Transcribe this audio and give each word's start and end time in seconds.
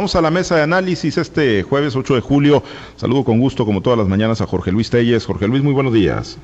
Vamos 0.00 0.16
a 0.16 0.22
la 0.22 0.30
mesa 0.30 0.56
de 0.56 0.62
análisis 0.62 1.18
este 1.18 1.62
jueves 1.62 1.94
8 1.94 2.14
de 2.14 2.20
julio. 2.22 2.62
Saludo 2.96 3.22
con 3.22 3.38
gusto, 3.38 3.66
como 3.66 3.82
todas 3.82 3.98
las 3.98 4.08
mañanas, 4.08 4.40
a 4.40 4.46
Jorge 4.46 4.72
Luis 4.72 4.88
Telles. 4.88 5.26
Jorge 5.26 5.46
Luis, 5.46 5.62
muy 5.62 5.74
buenos 5.74 5.92
días. 5.92 6.38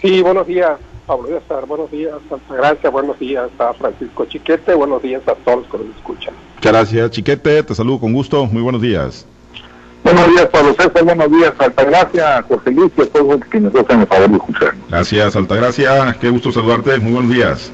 Sí, 0.00 0.22
buenos 0.22 0.46
días, 0.46 0.78
Pablo 1.06 1.28
César. 1.28 1.66
Buenos 1.66 1.90
días, 1.90 2.14
Santa 2.30 2.54
Gracia. 2.54 2.88
Buenos 2.88 3.18
días 3.18 3.50
a 3.58 3.74
Francisco 3.74 4.24
Chiquete. 4.24 4.72
Buenos 4.72 5.02
días 5.02 5.20
a 5.28 5.34
todos 5.34 5.58
los 5.58 5.70
que 5.70 5.86
nos 5.86 5.96
escuchan. 5.98 6.32
Muchas 6.54 6.72
gracias, 6.72 7.10
Chiquete. 7.10 7.62
Te 7.62 7.74
saludo 7.74 8.00
con 8.00 8.14
gusto. 8.14 8.46
Muy 8.46 8.62
buenos 8.62 8.80
días. 8.80 9.26
Buenos 10.02 10.26
días, 10.28 10.46
Pablo 10.46 10.72
César. 10.72 11.04
Buenos 11.04 11.30
días, 11.30 11.52
Altagracia, 11.58 12.42
Jorge 12.48 12.70
Luis 12.70 12.90
y 12.96 13.02
a 13.02 13.06
todos 13.06 13.38
los 13.38 13.48
que 13.50 13.60
nos 13.60 13.74
hacen 13.74 14.00
el 14.00 14.06
favor 14.06 14.30
de 14.30 14.36
escucharnos. 14.38 14.88
Gracias, 14.88 15.36
Altagracia. 15.36 16.16
Qué 16.18 16.30
gusto 16.30 16.50
saludarte. 16.50 16.98
Muy 17.00 17.12
buenos 17.12 17.30
días. 17.30 17.70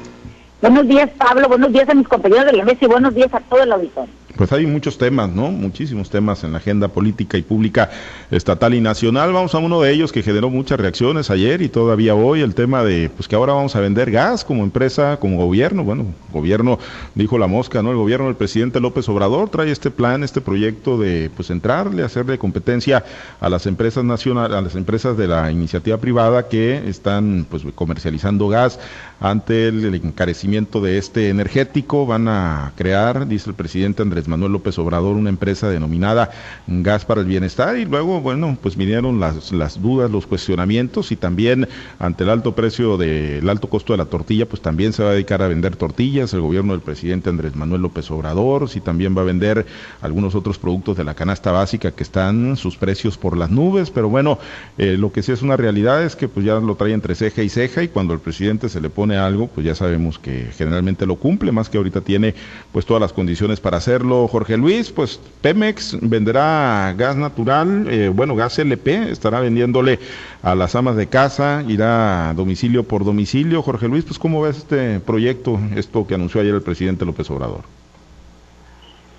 Buenos 0.61 0.85
días, 0.89 1.09
Pablo. 1.17 1.47
Buenos 1.47 1.71
días 1.71 1.87
a 1.87 1.93
mis 1.93 2.05
compañeros 2.05 2.47
de 2.47 2.57
la 2.57 2.65
mesa 2.65 2.79
y 2.81 2.87
buenos 2.87 3.15
días 3.15 3.33
a 3.33 3.39
todo 3.39 3.63
el 3.63 3.71
auditorio. 3.71 4.13
Pues 4.39 4.53
hay 4.53 4.65
muchos 4.65 4.97
temas, 4.97 5.29
¿no? 5.29 5.51
Muchísimos 5.51 6.09
temas 6.09 6.45
en 6.45 6.53
la 6.53 6.59
agenda 6.59 6.87
política 6.87 7.37
y 7.37 7.41
pública 7.41 7.89
estatal 8.31 8.73
y 8.73 8.79
nacional. 8.79 9.33
Vamos 9.33 9.53
a 9.53 9.57
uno 9.57 9.81
de 9.81 9.91
ellos 9.91 10.13
que 10.13 10.23
generó 10.23 10.49
muchas 10.49 10.79
reacciones 10.79 11.29
ayer 11.29 11.61
y 11.61 11.67
todavía 11.67 12.15
hoy, 12.15 12.39
el 12.39 12.55
tema 12.55 12.85
de 12.85 13.09
pues 13.09 13.27
que 13.27 13.35
ahora 13.35 13.51
vamos 13.51 13.75
a 13.75 13.81
vender 13.81 14.11
gas 14.11 14.45
como 14.45 14.63
empresa, 14.63 15.17
como 15.19 15.35
gobierno. 15.35 15.83
Bueno, 15.83 16.05
gobierno 16.31 16.79
dijo 17.15 17.37
la 17.37 17.47
mosca, 17.47 17.83
¿no? 17.83 17.91
El 17.91 17.97
gobierno 17.97 18.27
del 18.27 18.37
presidente 18.37 18.79
López 18.79 19.09
Obrador 19.09 19.49
trae 19.49 19.71
este 19.71 19.91
plan, 19.91 20.23
este 20.23 20.39
proyecto 20.39 20.97
de 20.97 21.29
pues 21.35 21.49
entrarle, 21.49 22.03
hacerle 22.03 22.37
competencia 22.37 23.03
a 23.41 23.49
las 23.49 23.65
empresas 23.65 24.05
nacionales, 24.05 24.55
a 24.55 24.61
las 24.61 24.75
empresas 24.75 25.17
de 25.17 25.27
la 25.27 25.51
iniciativa 25.51 25.97
privada 25.97 26.47
que 26.47 26.87
están 26.87 27.45
pues 27.49 27.63
comercializando 27.75 28.47
gas 28.47 28.79
ante 29.19 29.67
el 29.67 29.93
encarecimiento 29.95 30.79
de 30.79 30.97
este 30.97 31.27
energético. 31.27 32.05
Van 32.05 32.29
a 32.29 32.71
crear, 32.77 33.27
dice 33.27 33.49
el 33.49 33.55
presidente 33.57 34.01
Andrés 34.01 34.28
Manuel 34.29 34.53
López 34.53 34.77
Obrador 34.79 35.15
una 35.15 35.29
empresa 35.29 35.69
denominada 35.69 36.31
Gas 36.67 37.05
para 37.05 37.21
el 37.21 37.27
Bienestar 37.27 37.77
y 37.77 37.85
luego, 37.85 38.21
bueno, 38.21 38.57
pues 38.61 38.75
vinieron 38.75 39.19
las, 39.19 39.51
las 39.51 39.81
dudas, 39.81 40.09
los 40.09 40.27
cuestionamientos 40.27 41.11
y 41.11 41.15
también 41.15 41.67
ante 41.99 42.23
el 42.23 42.29
alto 42.29 42.55
precio 42.55 42.97
del 42.97 43.47
alto 43.49 43.69
costo 43.69 43.93
de 43.93 43.97
la 43.97 44.05
tortilla, 44.05 44.47
pues 44.47 44.61
también 44.61 44.93
se 44.93 45.03
va 45.03 45.09
a 45.09 45.13
dedicar 45.13 45.41
a 45.41 45.47
vender 45.47 45.75
tortillas 45.75 46.33
el 46.33 46.41
gobierno 46.41 46.73
del 46.73 46.81
presidente 46.81 47.29
Andrés 47.29 47.55
Manuel 47.55 47.81
López 47.81 48.09
Obrador, 48.11 48.69
si 48.69 48.79
también 48.79 49.17
va 49.17 49.21
a 49.21 49.25
vender 49.25 49.65
algunos 50.01 50.35
otros 50.35 50.57
productos 50.57 50.97
de 50.97 51.03
la 51.03 51.13
canasta 51.13 51.51
básica 51.51 51.91
que 51.91 52.03
están 52.03 52.55
sus 52.55 52.77
precios 52.77 53.17
por 53.17 53.37
las 53.37 53.49
nubes, 53.49 53.89
pero 53.89 54.09
bueno, 54.09 54.39
eh, 54.77 54.97
lo 54.97 55.11
que 55.11 55.23
sí 55.23 55.31
es 55.31 55.41
una 55.41 55.57
realidad 55.57 56.03
es 56.03 56.15
que 56.15 56.27
pues 56.27 56.45
ya 56.45 56.59
lo 56.59 56.75
trae 56.75 56.93
entre 56.93 57.15
ceja 57.15 57.41
y 57.41 57.49
ceja 57.49 57.83
y 57.83 57.87
cuando 57.87 58.13
el 58.13 58.19
presidente 58.19 58.69
se 58.69 58.81
le 58.81 58.89
pone 58.89 59.17
algo, 59.17 59.47
pues 59.47 59.65
ya 59.65 59.75
sabemos 59.75 60.19
que 60.19 60.49
generalmente 60.57 61.05
lo 61.05 61.15
cumple, 61.15 61.51
más 61.51 61.69
que 61.69 61.77
ahorita 61.77 62.01
tiene 62.01 62.35
pues 62.71 62.85
todas 62.85 63.01
las 63.01 63.13
condiciones 63.13 63.59
para 63.59 63.77
hacerlo 63.77 64.18
Jorge 64.27 64.57
Luis, 64.57 64.91
pues 64.91 65.19
Pemex 65.41 65.97
venderá 66.01 66.93
gas 66.97 67.15
natural, 67.15 67.87
eh, 67.89 68.09
bueno, 68.09 68.35
gas 68.35 68.59
LP, 68.59 69.11
estará 69.11 69.39
vendiéndole 69.39 69.99
a 70.43 70.55
las 70.55 70.75
amas 70.75 70.95
de 70.95 71.07
casa, 71.07 71.63
irá 71.67 72.33
domicilio 72.35 72.83
por 72.83 73.05
domicilio. 73.05 73.61
Jorge 73.61 73.87
Luis, 73.87 74.05
pues 74.05 74.19
¿cómo 74.19 74.41
ves 74.41 74.57
este 74.57 74.99
proyecto, 74.99 75.59
esto 75.75 76.05
que 76.05 76.15
anunció 76.15 76.41
ayer 76.41 76.53
el 76.53 76.61
presidente 76.61 77.05
López 77.05 77.29
Obrador? 77.29 77.61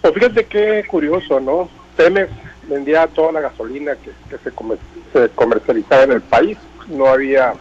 Pues 0.02 0.14
fíjate 0.14 0.44
qué 0.44 0.84
curioso, 0.86 1.40
¿no? 1.40 1.68
Pemex 1.96 2.30
vendía 2.68 3.06
toda 3.06 3.32
la 3.32 3.40
gasolina 3.40 3.92
que, 3.96 4.10
se, 4.36 4.50
se 5.12 5.28
comercializaba 5.30 6.04
en 6.04 6.12
el 6.12 6.20
país, 6.20 6.56
no 6.88 7.06
había 7.06 7.54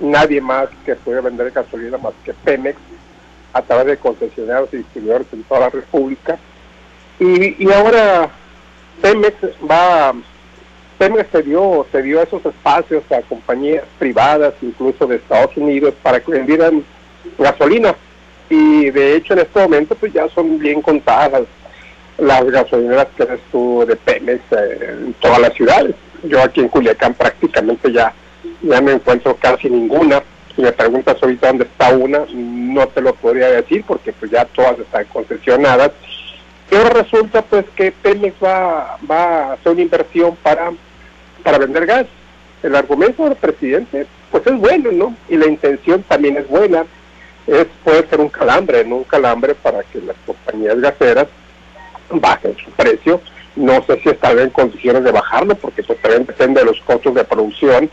nadie 0.00 0.40
más 0.40 0.68
que 0.84 0.94
pudiera 0.96 1.22
vender 1.22 1.50
gasolina 1.50 1.98
más 1.98 2.14
que 2.24 2.32
Pemex 2.32 2.78
a 3.52 3.62
través 3.62 3.86
de 3.86 3.96
concesionarios 3.96 4.72
y 4.72 4.78
distribuidores 4.78 5.26
en 5.32 5.42
toda 5.44 5.60
la 5.60 5.70
República. 5.70 6.38
Y, 7.20 7.62
y 7.62 7.70
ahora 7.70 8.30
Pemex 9.02 9.34
va, 9.70 10.14
Pemex 10.98 11.30
se 11.30 11.42
dio, 11.42 11.86
se 11.92 12.02
dio 12.02 12.22
esos 12.22 12.44
espacios 12.44 13.04
a 13.12 13.20
compañías 13.22 13.84
privadas, 13.98 14.54
incluso 14.62 15.06
de 15.06 15.16
Estados 15.16 15.54
Unidos, 15.56 15.94
para 16.02 16.20
que 16.20 16.32
vendieran 16.32 16.82
gasolina. 17.38 17.94
Y 18.48 18.90
de 18.90 19.16
hecho 19.16 19.34
en 19.34 19.40
este 19.40 19.60
momento 19.60 19.94
pues 19.94 20.12
ya 20.12 20.28
son 20.30 20.58
bien 20.58 20.80
contadas 20.82 21.42
las 22.18 22.44
gasolineras 22.44 23.06
que 23.16 23.22
eres 23.22 23.40
tú 23.52 23.84
de 23.86 23.96
Pemex 23.96 24.40
eh, 24.52 24.96
en 25.06 25.12
todas 25.14 25.40
las 25.40 25.52
ciudades. 25.54 25.94
Yo 26.24 26.42
aquí 26.42 26.60
en 26.60 26.68
Culiacán 26.68 27.14
prácticamente 27.14 27.92
ya, 27.92 28.12
ya 28.62 28.80
no 28.80 28.90
encuentro 28.90 29.36
casi 29.36 29.68
ninguna. 29.70 30.22
Si 30.56 30.62
me 30.62 30.72
preguntas 30.72 31.16
ahorita 31.22 31.48
dónde 31.48 31.64
está 31.64 31.90
una, 31.94 32.20
no 32.34 32.88
te 32.88 33.00
lo 33.00 33.14
podría 33.14 33.50
decir 33.50 33.84
porque 33.86 34.12
pues 34.12 34.30
ya 34.30 34.44
todas 34.46 34.78
están 34.78 35.04
concesionadas 35.06 35.92
y 36.70 36.76
resulta 36.76 37.42
pues 37.42 37.64
que 37.74 37.90
Pemex 37.90 38.34
va, 38.42 38.96
va 39.10 39.24
a 39.24 39.52
hacer 39.54 39.72
una 39.72 39.82
inversión 39.82 40.36
para, 40.36 40.72
para 41.42 41.58
vender 41.58 41.86
gas. 41.86 42.06
El 42.62 42.76
argumento 42.76 43.24
del 43.24 43.36
presidente 43.36 44.06
pues 44.30 44.46
es 44.46 44.56
bueno, 44.56 44.92
¿no? 44.92 45.16
Y 45.28 45.36
la 45.36 45.48
intención 45.48 46.02
también 46.04 46.36
es 46.36 46.46
buena. 46.46 46.84
Es, 47.46 47.66
puede 47.82 48.06
ser 48.08 48.20
un 48.20 48.28
calambre, 48.28 48.84
¿no? 48.84 48.96
Un 48.96 49.04
calambre 49.04 49.54
para 49.54 49.82
que 49.82 50.00
las 50.00 50.16
compañías 50.24 50.78
gaseras 50.80 51.26
bajen 52.10 52.56
su 52.56 52.70
precio. 52.70 53.20
No 53.56 53.82
sé 53.84 54.00
si 54.00 54.10
están 54.10 54.38
en 54.38 54.50
condiciones 54.50 55.02
de 55.02 55.10
bajarlo, 55.10 55.56
porque 55.56 55.82
pues 55.82 56.00
también 56.00 56.24
depende 56.24 56.60
de 56.60 56.66
los 56.66 56.80
costos 56.82 57.14
de 57.14 57.24
producción 57.24 57.90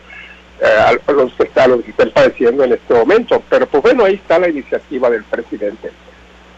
eh, 0.60 0.98
los, 1.08 1.32
que 1.32 1.44
están, 1.44 1.72
los 1.72 1.82
que 1.82 1.90
están 1.90 2.10
padeciendo 2.10 2.62
en 2.62 2.74
este 2.74 2.94
momento. 2.94 3.42
Pero 3.50 3.66
pues 3.66 3.82
bueno, 3.82 4.04
ahí 4.04 4.14
está 4.14 4.38
la 4.38 4.48
iniciativa 4.48 5.10
del 5.10 5.24
presidente 5.24 5.90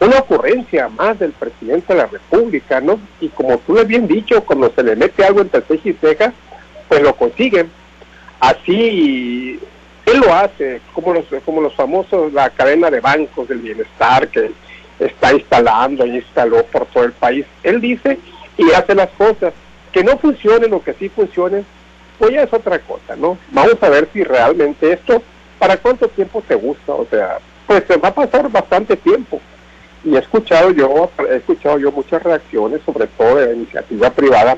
una 0.00 0.18
ocurrencia 0.18 0.88
más 0.88 1.18
del 1.18 1.32
presidente 1.32 1.92
de 1.92 1.98
la 1.98 2.06
República, 2.06 2.80
¿no? 2.80 2.98
Y 3.20 3.28
como 3.28 3.58
tú 3.58 3.74
le 3.74 3.84
bien 3.84 4.08
dicho, 4.08 4.42
cuando 4.44 4.72
se 4.74 4.82
le 4.82 4.96
mete 4.96 5.24
algo 5.24 5.42
entre 5.42 5.60
ceja 5.60 5.88
y 5.88 5.92
ceja, 5.92 6.32
pues 6.88 7.02
lo 7.02 7.14
consiguen. 7.14 7.70
Así, 8.40 9.60
él 10.06 10.18
lo 10.18 10.34
hace, 10.34 10.80
como 10.94 11.12
los, 11.12 11.26
como 11.44 11.60
los 11.60 11.74
famosos, 11.74 12.32
la 12.32 12.48
cadena 12.48 12.90
de 12.90 13.00
bancos 13.00 13.46
del 13.48 13.58
bienestar 13.58 14.28
que 14.28 14.50
está 14.98 15.34
instalando 15.34 16.06
y 16.06 16.16
instaló 16.16 16.64
por 16.64 16.86
todo 16.86 17.04
el 17.04 17.12
país. 17.12 17.44
Él 17.62 17.80
dice 17.80 18.18
y 18.56 18.70
hace 18.72 18.94
las 18.94 19.10
cosas. 19.10 19.52
Que 19.92 20.04
no 20.04 20.16
funcionen 20.18 20.72
o 20.72 20.80
que 20.80 20.94
sí 20.94 21.08
funcionen, 21.08 21.66
pues 22.16 22.30
ya 22.30 22.44
es 22.44 22.52
otra 22.52 22.78
cosa, 22.78 23.16
¿no? 23.16 23.36
Vamos 23.50 23.76
a 23.82 23.88
ver 23.88 24.08
si 24.12 24.22
realmente 24.22 24.92
esto, 24.92 25.20
¿para 25.58 25.76
cuánto 25.78 26.06
tiempo 26.06 26.44
te 26.46 26.54
gusta? 26.54 26.94
O 26.94 27.06
sea, 27.10 27.38
pues 27.66 27.82
se 27.88 27.96
va 27.96 28.10
a 28.10 28.14
pasar 28.14 28.48
bastante 28.52 28.96
tiempo 28.96 29.40
y 30.04 30.14
he 30.14 30.18
escuchado 30.18 30.70
yo 30.70 31.10
he 31.30 31.36
escuchado 31.36 31.78
yo 31.78 31.92
muchas 31.92 32.22
reacciones 32.22 32.80
sobre 32.86 33.06
todo 33.06 33.36
de 33.36 33.46
la 33.46 33.52
iniciativa 33.52 34.10
privada 34.10 34.56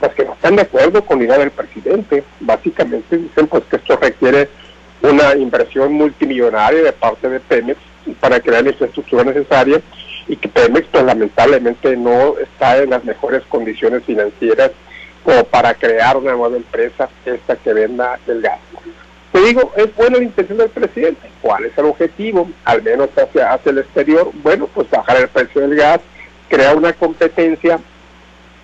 pues 0.00 0.14
que 0.14 0.24
no 0.24 0.32
están 0.34 0.56
de 0.56 0.62
acuerdo 0.62 1.04
con 1.04 1.18
la 1.18 1.24
idea 1.24 1.38
del 1.38 1.50
presidente. 1.50 2.24
Básicamente 2.40 3.16
dicen 3.16 3.46
pues 3.46 3.64
que 3.64 3.76
esto 3.76 3.96
requiere 3.96 4.48
una 5.02 5.34
inversión 5.34 5.92
multimillonaria 5.92 6.82
de 6.82 6.92
parte 6.92 7.28
de 7.28 7.40
Pemex 7.40 7.78
para 8.20 8.40
crear 8.40 8.64
la 8.64 8.70
infraestructura 8.70 9.24
necesaria 9.24 9.80
y 10.26 10.36
que 10.36 10.48
Pemex 10.48 10.88
pues 10.90 11.04
lamentablemente 11.04 11.96
no 11.96 12.38
está 12.38 12.78
en 12.78 12.90
las 12.90 13.04
mejores 13.04 13.42
condiciones 13.48 14.04
financieras 14.04 14.72
como 15.22 15.44
para 15.44 15.74
crear 15.74 16.16
una 16.16 16.32
nueva 16.32 16.56
empresa 16.56 17.08
esta 17.24 17.56
que 17.56 17.72
venda 17.72 18.18
el 18.26 18.42
gas 18.42 18.58
te 19.34 19.40
digo, 19.40 19.72
es 19.76 19.92
buena 19.96 20.18
la 20.18 20.22
intención 20.22 20.58
del 20.58 20.68
presidente. 20.68 21.28
¿Cuál 21.42 21.64
es 21.64 21.76
el 21.76 21.86
objetivo? 21.86 22.48
Al 22.64 22.84
menos 22.84 23.10
hacia, 23.16 23.52
hacia 23.52 23.72
el 23.72 23.78
exterior. 23.78 24.30
Bueno, 24.32 24.68
pues 24.72 24.88
bajar 24.88 25.16
el 25.16 25.26
precio 25.26 25.60
del 25.60 25.74
gas, 25.74 25.98
crear 26.48 26.76
una 26.76 26.92
competencia 26.92 27.80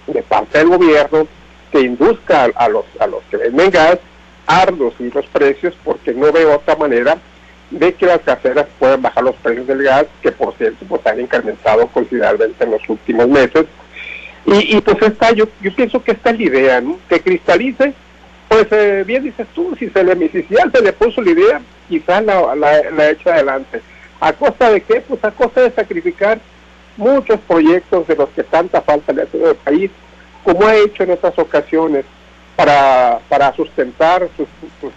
de 0.06 0.22
parte 0.22 0.58
del 0.58 0.68
gobierno 0.68 1.26
que 1.72 1.80
induzca 1.80 2.44
a, 2.54 2.68
los, 2.68 2.84
a 3.00 3.08
los 3.08 3.24
que 3.24 3.38
venden 3.38 3.70
gas 3.72 3.98
a 4.46 4.64
reducir 4.64 5.12
los 5.12 5.26
precios 5.26 5.74
porque 5.82 6.14
no 6.14 6.30
veo 6.30 6.54
otra 6.54 6.76
manera 6.76 7.18
de 7.72 7.92
que 7.92 8.06
las 8.06 8.20
caseras 8.20 8.68
puedan 8.78 9.02
bajar 9.02 9.24
los 9.24 9.34
precios 9.36 9.66
del 9.66 9.82
gas, 9.82 10.06
que 10.22 10.30
por 10.30 10.54
cierto 10.54 10.84
pues 10.88 11.04
han 11.04 11.20
incrementado 11.20 11.88
considerablemente 11.88 12.62
en 12.62 12.70
los 12.70 12.88
últimos 12.88 13.26
meses. 13.26 13.66
Y, 14.46 14.76
y 14.76 14.80
pues 14.82 15.02
está, 15.02 15.32
yo, 15.32 15.46
yo 15.62 15.74
pienso 15.74 16.00
que 16.00 16.12
esta 16.12 16.30
es 16.30 16.38
la 16.38 16.44
idea, 16.44 16.80
¿no? 16.80 16.96
que 17.08 17.20
cristalice 17.20 17.92
pues 18.50 18.66
eh, 18.72 19.04
bien 19.06 19.22
dices 19.22 19.46
tú, 19.54 19.76
si 19.78 19.88
se 19.90 20.02
le 20.02 20.28
si 20.28 20.44
ya 20.50 20.68
se 20.74 20.82
le 20.82 20.92
puso 20.92 21.22
la 21.22 21.30
idea, 21.30 21.62
quizás 21.88 22.24
la, 22.24 22.56
la, 22.56 23.10
echa 23.10 23.34
adelante. 23.34 23.80
¿A 24.18 24.32
costa 24.32 24.72
de 24.72 24.80
qué? 24.80 25.00
Pues 25.02 25.22
a 25.24 25.30
costa 25.30 25.60
de 25.60 25.70
sacrificar 25.70 26.40
muchos 26.96 27.38
proyectos 27.46 28.08
de 28.08 28.16
los 28.16 28.28
que 28.30 28.42
tanta 28.42 28.80
falta 28.80 29.12
le 29.12 29.22
hace 29.22 29.46
al 29.46 29.54
país, 29.54 29.92
como 30.42 30.66
ha 30.66 30.74
hecho 30.74 31.04
en 31.04 31.12
otras 31.12 31.38
ocasiones 31.38 32.04
para, 32.56 33.20
para 33.28 33.54
sustentar 33.54 34.28
sus, 34.36 34.48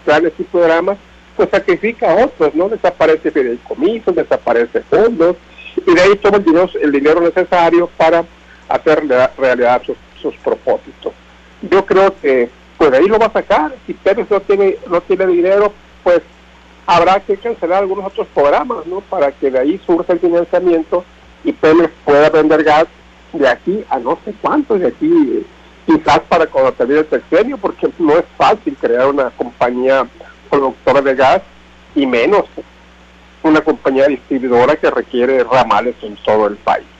planes 0.04 0.34
y 0.40 0.44
programas, 0.46 0.98
pues 1.38 1.50
sacrifica 1.52 2.12
a 2.12 2.26
otros, 2.26 2.56
¿no? 2.56 2.70
Desaparece 2.70 3.30
fideicomisos, 3.30 4.16
desaparece 4.16 4.82
fondos, 4.82 5.36
y 5.86 5.94
de 5.94 6.02
ahí 6.02 6.16
toma 6.16 6.38
el 6.38 6.44
dinero, 6.44 6.70
el 6.82 6.92
dinero 6.92 7.22
necesario 7.22 7.88
para 7.98 8.26
hacer 8.68 9.04
realidad 9.38 9.84
sus, 9.86 9.98
sus 10.20 10.36
propósitos. 10.38 11.14
Yo 11.62 11.86
creo 11.86 12.16
que 12.20 12.50
pues 12.84 12.92
de 12.92 12.98
ahí 12.98 13.08
lo 13.08 13.18
va 13.18 13.28
a 13.28 13.32
sacar. 13.32 13.74
Si 13.88 13.94
Pérez 13.94 14.30
no 14.30 14.42
tiene, 14.42 14.78
no 14.90 15.00
tiene 15.00 15.26
dinero, 15.28 15.72
pues 16.04 16.20
habrá 16.86 17.18
que 17.22 17.38
cancelar 17.38 17.80
algunos 17.80 18.08
otros 18.08 18.28
programas, 18.34 18.86
¿no? 18.88 19.00
Para 19.00 19.32
que 19.32 19.50
de 19.50 19.58
ahí 19.58 19.80
surja 19.86 20.12
el 20.12 20.20
financiamiento 20.20 21.06
y 21.46 21.54
Pérez 21.54 21.92
pueda 22.04 22.30
vender 22.30 22.62
gas 22.62 22.88
de 23.32 23.48
aquí 23.48 23.86
a 23.90 24.00
no 24.00 24.20
sé 24.26 24.34
cuánto, 24.42 24.78
de 24.78 24.88
aquí 24.88 25.46
quizás 25.86 26.20
para 26.28 26.46
cuando 26.48 26.74
termine 26.74 27.00
el 27.00 27.10
sexenio, 27.10 27.58
porque 27.58 27.88
no 28.00 28.18
es 28.18 28.26
fácil 28.36 28.76
crear 28.76 29.08
una 29.08 29.30
compañía 29.30 30.06
productora 30.50 31.02
de 31.02 31.16
gas 31.16 31.42
y 31.96 32.06
menos 32.06 32.44
una 33.44 33.62
compañía 33.62 34.08
distribuidora 34.08 34.76
que 34.76 34.92
requiere 34.92 35.42
ramales 35.46 35.96
en 36.02 36.18
todo 36.18 36.48
el 36.48 36.58
país. 36.58 36.93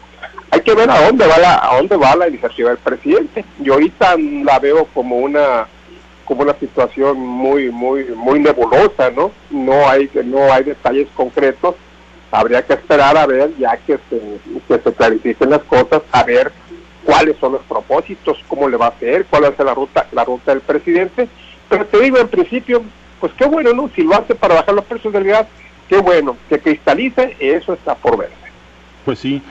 Hay 0.54 0.62
que 0.62 0.76
ver 0.76 0.88
a 0.88 1.08
dónde 1.08 1.26
va 1.26 1.40
la, 1.40 1.68
a 1.68 1.78
dónde 1.78 1.98
va 1.98 2.16
la 2.16 2.28
iniciativa 2.28 2.70
del 2.70 2.78
presidente. 2.78 3.44
Yo 3.58 3.74
ahorita 3.74 4.16
la 4.44 4.60
veo 4.60 4.86
como 4.94 5.16
una 5.18 5.66
como 6.26 6.44
una 6.44 6.54
situación 6.54 7.18
muy 7.20 7.72
muy 7.72 8.04
muy 8.16 8.40
nebulosa, 8.40 9.10
¿no? 9.10 9.32
No 9.50 9.90
hay 9.90 10.12
no 10.26 10.54
hay 10.54 10.66
detalles 10.66 11.08
concretos. 11.16 11.74
Habría 12.32 12.62
que 12.62 12.74
esperar 12.74 13.18
a 13.18 13.26
ver 13.26 13.52
ya 13.58 13.78
que 13.78 13.98
se, 14.08 14.22
que 14.68 14.80
se 14.80 14.94
clarifiquen 14.94 15.50
las 15.50 15.64
cosas, 15.64 16.04
a 16.12 16.22
ver 16.22 16.52
cuáles 17.04 17.36
son 17.38 17.54
los 17.54 17.64
propósitos, 17.64 18.38
cómo 18.48 18.70
le 18.70 18.78
va 18.78 18.86
a 18.86 18.90
hacer, 18.90 19.26
cuál 19.26 19.46
va 19.46 19.48
a 19.48 19.56
ser 19.56 19.66
la 19.66 19.74
ruta 19.74 20.06
la 20.12 20.24
ruta 20.24 20.52
del 20.52 20.62
presidente. 20.62 21.28
Pero 21.68 21.84
te 21.88 22.00
digo 22.00 22.20
en 22.20 22.28
principio, 22.28 22.84
pues 23.20 23.34
qué 23.34 23.46
bueno, 23.46 23.74
¿no? 23.74 23.90
Si 23.96 24.04
lo 24.04 24.14
hace 24.14 24.36
para 24.36 24.54
bajar 24.54 24.76
los 24.76 24.86
precios 24.86 25.12
del 25.14 25.24
gas, 25.24 25.48
qué 25.90 25.98
bueno, 25.98 26.38
que 26.48 26.60
cristalice, 26.60 27.36
eso 27.40 27.74
está 27.74 27.96
por 27.96 28.18
verse. 28.18 28.36
Pues 29.04 29.18
sí, 29.18 29.42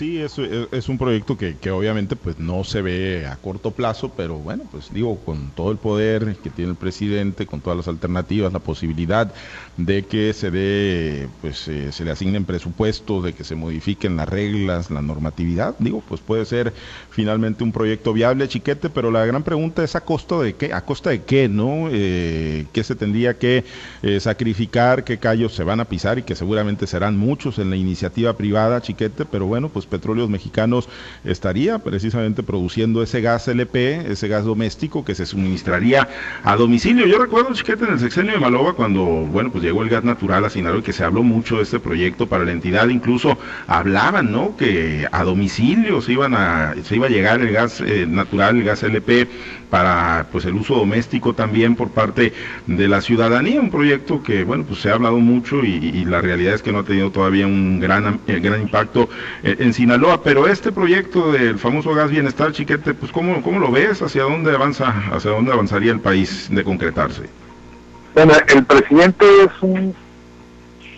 Sí, 0.00 0.18
es, 0.18 0.38
es, 0.38 0.88
un 0.88 0.96
proyecto 0.96 1.36
que, 1.36 1.58
que, 1.58 1.70
obviamente 1.70 2.16
pues 2.16 2.38
no 2.38 2.64
se 2.64 2.80
ve 2.80 3.26
a 3.26 3.36
corto 3.36 3.72
plazo, 3.72 4.10
pero 4.16 4.38
bueno, 4.38 4.64
pues 4.70 4.90
digo, 4.94 5.18
con 5.26 5.50
todo 5.50 5.70
el 5.72 5.76
poder 5.76 6.36
que 6.42 6.48
tiene 6.48 6.70
el 6.70 6.78
presidente, 6.78 7.44
con 7.44 7.60
todas 7.60 7.76
las 7.76 7.86
alternativas, 7.86 8.50
la 8.50 8.60
posibilidad 8.60 9.30
de 9.76 10.06
que 10.06 10.32
se 10.32 10.50
dé, 10.50 11.28
pues 11.42 11.68
eh, 11.68 11.92
se 11.92 12.06
le 12.06 12.12
asignen 12.12 12.46
presupuestos, 12.46 13.24
de 13.24 13.34
que 13.34 13.44
se 13.44 13.56
modifiquen 13.56 14.16
las 14.16 14.26
reglas, 14.26 14.90
la 14.90 15.02
normatividad, 15.02 15.74
digo, 15.78 16.02
pues 16.08 16.22
puede 16.22 16.46
ser 16.46 16.72
finalmente 17.10 17.62
un 17.62 17.70
proyecto 17.70 18.14
viable, 18.14 18.48
chiquete, 18.48 18.88
pero 18.88 19.10
la 19.10 19.26
gran 19.26 19.42
pregunta 19.42 19.84
es 19.84 19.96
a 19.96 20.00
costa 20.00 20.38
de 20.38 20.54
qué, 20.54 20.72
a 20.72 20.82
costa 20.82 21.10
de 21.10 21.24
qué, 21.24 21.46
¿no? 21.46 21.90
Eh, 21.90 22.64
¿Qué 22.72 22.84
se 22.84 22.94
tendría 22.94 23.36
que 23.36 23.64
eh, 24.02 24.18
sacrificar, 24.18 25.04
qué 25.04 25.18
callos 25.18 25.54
se 25.54 25.62
van 25.62 25.80
a 25.80 25.84
pisar 25.84 26.18
y 26.18 26.22
que 26.22 26.36
seguramente 26.36 26.86
serán 26.86 27.18
muchos 27.18 27.58
en 27.58 27.68
la 27.68 27.76
iniciativa 27.76 28.32
privada, 28.32 28.80
chiquete, 28.80 29.26
pero 29.26 29.44
bueno, 29.44 29.68
pues 29.68 29.89
Petróleos 29.90 30.30
Mexicanos 30.30 30.88
estaría 31.24 31.78
precisamente 31.78 32.42
produciendo 32.42 33.02
ese 33.02 33.20
gas 33.20 33.48
LP, 33.48 34.12
ese 34.12 34.28
gas 34.28 34.44
doméstico 34.44 35.04
que 35.04 35.14
se 35.14 35.26
suministraría 35.26 36.08
a 36.44 36.56
domicilio. 36.56 37.06
Yo 37.06 37.18
recuerdo, 37.18 37.52
chiquete, 37.52 37.84
en 37.84 37.92
el 37.92 38.00
sexenio 38.00 38.32
de 38.32 38.38
Maloba, 38.38 38.72
cuando, 38.72 39.04
bueno, 39.04 39.50
pues 39.50 39.62
llegó 39.62 39.82
el 39.82 39.88
gas 39.88 40.04
natural 40.04 40.44
a 40.44 40.50
Sinaloa 40.50 40.80
y 40.80 40.82
que 40.82 40.92
se 40.92 41.04
habló 41.04 41.22
mucho 41.22 41.56
de 41.56 41.64
este 41.64 41.80
proyecto 41.80 42.26
para 42.26 42.44
la 42.44 42.52
entidad, 42.52 42.88
incluso 42.88 43.36
hablaban, 43.66 44.32
¿no? 44.32 44.56
Que 44.56 45.06
a 45.10 45.24
domicilio 45.24 46.00
se, 46.00 46.12
iban 46.12 46.34
a, 46.34 46.74
se 46.82 46.96
iba 46.96 47.06
a 47.06 47.10
llegar 47.10 47.40
el 47.40 47.52
gas 47.52 47.80
eh, 47.80 48.06
natural, 48.08 48.56
el 48.56 48.64
gas 48.64 48.82
LP, 48.82 49.28
para 49.70 50.26
pues 50.30 50.44
el 50.44 50.54
uso 50.54 50.74
doméstico 50.74 51.32
también 51.32 51.76
por 51.76 51.90
parte 51.90 52.32
de 52.66 52.88
la 52.88 53.00
ciudadanía, 53.00 53.60
un 53.60 53.70
proyecto 53.70 54.22
que, 54.22 54.44
bueno, 54.44 54.64
pues 54.66 54.80
se 54.80 54.90
ha 54.90 54.94
hablado 54.94 55.18
mucho 55.18 55.64
y, 55.64 56.04
la 56.04 56.20
realidad 56.20 56.54
es 56.54 56.62
que 56.62 56.72
no 56.72 56.80
ha 56.80 56.84
tenido 56.84 57.10
todavía 57.10 57.46
un 57.46 57.78
gran, 57.78 58.20
eh, 58.26 58.40
gran 58.40 58.60
impacto 58.60 59.08
en, 59.42 59.62
en 59.62 59.72
Sinaloa, 59.72 60.22
pero 60.22 60.48
este 60.48 60.72
proyecto 60.72 61.30
del 61.32 61.58
famoso 61.58 61.94
gas 61.94 62.10
bienestar, 62.10 62.52
chiquete, 62.52 62.94
pues 62.94 63.12
¿cómo, 63.12 63.42
cómo 63.42 63.60
lo 63.60 63.70
ves? 63.70 64.02
¿Hacia 64.02 64.24
dónde 64.24 64.52
avanza, 64.52 64.88
hacia 65.12 65.30
dónde 65.30 65.52
avanzaría 65.52 65.92
el 65.92 66.00
país 66.00 66.48
de 66.50 66.64
concretarse? 66.64 67.22
Bueno, 68.14 68.32
el 68.48 68.64
presidente 68.64 69.24
es 69.44 69.50
un 69.60 69.94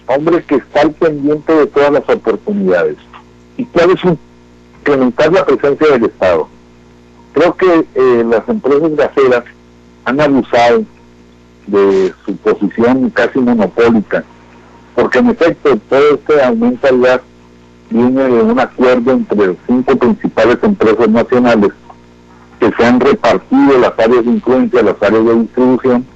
hombre 0.07 0.43
que 0.45 0.57
está 0.57 0.81
al 0.81 0.93
pendiente 0.93 1.53
de 1.53 1.67
todas 1.67 1.93
las 1.93 2.09
oportunidades. 2.09 2.97
Y 3.57 3.65
claro, 3.67 3.93
es 3.93 4.01
incrementar 4.81 5.33
la 5.33 5.45
presencia 5.45 5.89
del 5.89 6.05
Estado. 6.05 6.49
Creo 7.33 7.57
que 7.57 7.87
eh, 7.95 8.25
las 8.29 8.49
empresas 8.49 8.95
gaseras 8.95 9.45
han 10.05 10.21
abusado 10.21 10.85
de 11.67 12.13
su 12.25 12.37
posición 12.37 13.11
casi 13.11 13.39
monopólica, 13.39 14.25
porque 14.95 15.19
en 15.19 15.31
efecto 15.31 15.79
todo 15.89 16.15
este 16.15 16.43
aumento 16.43 16.87
al 16.89 17.01
gas 17.01 17.21
viene 17.91 18.23
de 18.23 18.43
un 18.43 18.59
acuerdo 18.59 19.13
entre 19.13 19.57
cinco 19.67 19.97
principales 19.97 20.59
empresas 20.63 21.09
nacionales 21.09 21.71
que 22.59 22.71
se 22.73 22.85
han 22.85 23.01
repartido 23.01 23.79
las 23.79 23.93
áreas 23.99 24.25
de 24.25 24.31
influencia, 24.31 24.83
las 24.83 25.03
áreas 25.03 25.25
de 25.25 25.35
distribución, 25.35 26.07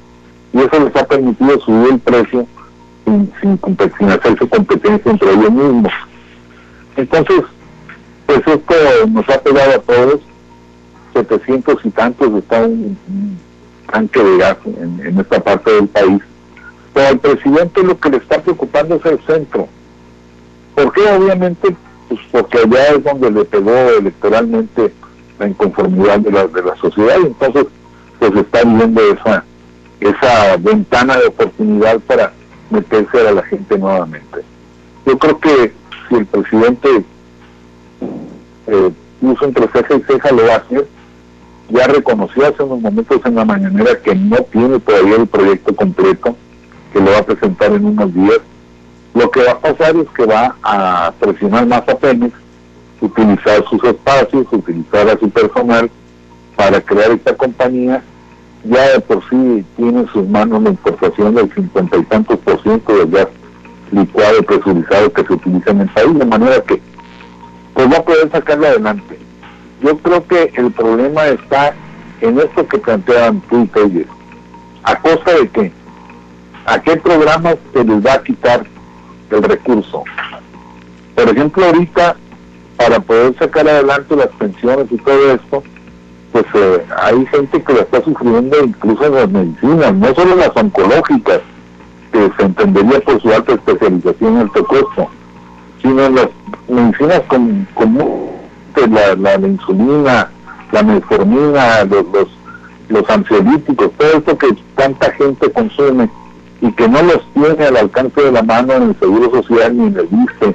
y 0.52 0.58
eso 0.58 0.80
les 0.80 0.96
ha 0.96 1.06
permitido 1.06 1.60
subir 1.60 1.92
el 1.92 1.98
precio 1.98 2.46
sin, 3.04 3.32
sin, 3.40 4.10
hacer 4.10 4.38
su 4.38 4.48
competencia 4.48 5.10
entre 5.10 5.32
ellos 5.32 5.52
mismos. 5.52 5.92
Entonces, 6.96 7.42
pues 8.26 8.40
esto 8.46 8.74
nos 9.08 9.28
ha 9.28 9.40
pegado 9.40 9.72
a 9.72 9.78
todos, 9.78 10.20
700 11.16 11.84
y 11.84 11.90
tantos 11.90 12.34
está 12.34 12.62
un, 12.62 12.98
tanque 13.90 14.22
de 14.22 14.38
gas 14.38 14.56
en, 14.64 15.18
esta 15.18 15.40
parte 15.40 15.70
del 15.70 15.88
país, 15.88 16.22
pero 16.92 17.08
al 17.08 17.18
presidente 17.18 17.82
lo 17.82 17.98
que 17.98 18.10
le 18.10 18.16
está 18.18 18.40
preocupando 18.42 18.96
es 18.96 19.06
el 19.06 19.20
centro, 19.26 19.68
¿Por 20.76 20.92
qué? 20.92 21.08
Obviamente, 21.08 21.74
pues 22.06 22.20
porque 22.30 22.58
allá 22.58 22.88
es 22.88 23.02
donde 23.02 23.30
le 23.30 23.46
pegó 23.46 23.72
electoralmente 23.98 24.92
la 25.38 25.48
inconformidad 25.48 26.20
de 26.20 26.30
la, 26.30 26.46
de 26.46 26.62
la 26.62 26.76
sociedad 26.76 27.16
y 27.22 27.26
entonces 27.28 27.66
pues 28.18 28.34
está 28.36 28.62
viendo 28.62 29.00
esa, 29.00 29.42
esa 30.00 30.56
ventana 30.58 31.16
de 31.16 31.28
oportunidad 31.28 31.98
para 32.00 32.30
meterse 32.68 33.26
a 33.26 33.32
la 33.32 33.42
gente 33.44 33.78
nuevamente. 33.78 34.42
Yo 35.06 35.18
creo 35.18 35.38
que 35.40 35.72
si 36.08 36.14
el 36.16 36.26
presidente 36.26 36.88
eh, 38.66 38.90
puso 39.22 39.44
entre 39.46 39.68
ceja 39.68 39.94
y 39.94 40.02
ceja 40.02 40.30
lo 40.32 40.52
hace, 40.52 40.86
ya 41.68 41.86
reconoció 41.86 42.46
hace 42.46 42.62
unos 42.62 42.80
momentos 42.80 43.20
en 43.24 43.34
la 43.34 43.44
mañanera 43.44 44.00
que 44.02 44.14
no 44.14 44.36
tiene 44.36 44.78
todavía 44.80 45.16
el 45.16 45.26
proyecto 45.26 45.74
completo, 45.74 46.36
que 46.92 47.00
lo 47.00 47.10
va 47.10 47.18
a 47.18 47.26
presentar 47.26 47.72
en 47.72 47.84
unos 47.84 48.14
días, 48.14 48.40
lo 49.14 49.30
que 49.30 49.42
va 49.42 49.52
a 49.52 49.58
pasar 49.58 49.96
es 49.96 50.08
que 50.10 50.26
va 50.26 50.54
a 50.62 51.12
presionar 51.18 51.66
más 51.66 51.88
a 51.88 51.98
Pemex, 51.98 52.34
utilizar 53.00 53.64
sus 53.68 53.82
espacios, 53.84 54.46
utilizar 54.50 55.08
a 55.08 55.18
su 55.18 55.30
personal 55.30 55.90
para 56.54 56.80
crear 56.80 57.10
esta 57.10 57.34
compañía. 57.34 58.02
Ya 58.64 58.92
de 58.92 59.00
por 59.00 59.22
sí 59.28 59.64
tiene 59.76 60.00
en 60.00 60.08
sus 60.08 60.28
manos 60.28 60.62
la 60.62 60.70
importación 60.70 61.34
del 61.34 61.52
cincuenta 61.54 61.96
y 61.96 62.02
tantos 62.04 62.38
por 62.40 62.60
ciento 62.62 62.96
del 62.96 63.10
gas 63.10 63.28
licuado 63.92 64.42
presurizado 64.42 65.12
que 65.12 65.24
se 65.24 65.32
utiliza 65.32 65.70
en 65.70 65.82
el 65.82 65.88
país, 65.88 66.18
de 66.18 66.24
manera 66.24 66.60
que 66.62 66.80
pues 67.74 67.92
va 67.92 67.98
a 67.98 68.04
poder 68.04 68.30
sacarlo 68.30 68.66
adelante. 68.66 69.25
Yo 69.82 69.98
creo 69.98 70.26
que 70.26 70.52
el 70.54 70.70
problema 70.72 71.26
está 71.26 71.74
en 72.20 72.38
esto 72.38 72.66
que 72.66 72.78
plantean 72.78 73.40
tú 73.50 73.62
y 73.62 73.66
Pérez. 73.66 74.06
¿A 74.84 74.96
costa 75.00 75.32
de 75.34 75.48
qué? 75.48 75.72
¿A 76.66 76.80
qué 76.80 76.96
programas 76.96 77.56
se 77.72 77.84
les 77.84 78.04
va 78.04 78.14
a 78.14 78.22
quitar 78.22 78.66
el 79.30 79.42
recurso. 79.42 80.04
Por 81.14 81.28
ejemplo, 81.28 81.64
ahorita, 81.64 82.16
para 82.76 83.00
poder 83.00 83.36
sacar 83.38 83.68
adelante 83.68 84.16
las 84.16 84.28
pensiones 84.28 84.86
y 84.90 84.96
todo 84.98 85.32
esto, 85.32 85.62
pues 86.32 86.44
eh, 86.54 86.84
hay 87.02 87.26
gente 87.26 87.62
que 87.62 87.72
lo 87.72 87.80
está 87.80 88.02
sufriendo 88.02 88.56
incluso 88.62 89.06
en 89.06 89.14
las 89.14 89.30
medicinas, 89.30 89.94
no 89.94 90.14
solo 90.14 90.36
las 90.36 90.50
oncológicas, 90.54 91.40
que 92.12 92.30
se 92.36 92.42
entendería 92.44 93.00
por 93.00 93.20
su 93.20 93.30
alta 93.30 93.54
especialización 93.54 94.36
y 94.36 94.40
alto 94.40 94.64
costo, 94.64 95.08
sino 95.82 96.04
en 96.04 96.14
las 96.14 96.28
medicinas 96.68 97.22
como, 98.76 98.96
la, 98.96 99.36
la, 99.38 99.48
insulina, 99.48 100.30
la 100.72 100.82
metformina, 100.82 101.84
los, 101.84 102.04
los, 102.12 102.28
los 102.88 103.10
ansiolíticos, 103.10 103.90
todo 103.96 104.12
esto 104.18 104.38
que 104.38 104.48
tanta 104.74 105.10
gente 105.12 105.50
consume 105.50 106.08
y 106.60 106.70
que 106.72 106.88
no 106.88 107.02
los 107.02 107.20
tiene 107.34 107.64
al 107.64 107.76
alcance 107.76 108.20
de 108.20 108.32
la 108.32 108.42
mano 108.42 108.74
en 108.74 108.82
el 108.90 108.98
Seguro 108.98 109.30
Social 109.30 109.76
ni 109.76 109.86
en 109.86 109.96
el 109.96 110.04
ISTE, 110.04 110.54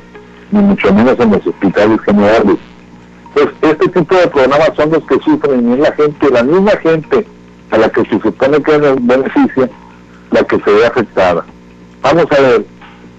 ni 0.51 0.61
mucho 0.61 0.93
menos 0.93 1.19
en 1.19 1.31
los 1.31 1.45
hospitales 1.45 1.99
generales. 2.01 2.57
Pues 3.33 3.47
este 3.61 3.87
tipo 3.87 4.15
de 4.15 4.27
programas 4.27 4.71
son 4.75 4.91
los 4.91 5.03
que 5.05 5.19
sufren 5.19 5.69
y 5.69 5.73
es 5.73 5.79
la 5.79 5.91
gente, 5.93 6.29
la 6.29 6.43
misma 6.43 6.71
gente 6.71 7.25
a 7.71 7.77
la 7.77 7.89
que 7.89 8.03
se 8.05 8.19
supone 8.19 8.61
que 8.61 8.77
beneficia, 8.77 9.69
la 10.31 10.43
que 10.43 10.59
se 10.59 10.71
ve 10.71 10.85
afectada. 10.85 11.45
Vamos 12.01 12.25
a 12.31 12.41
ver 12.41 12.65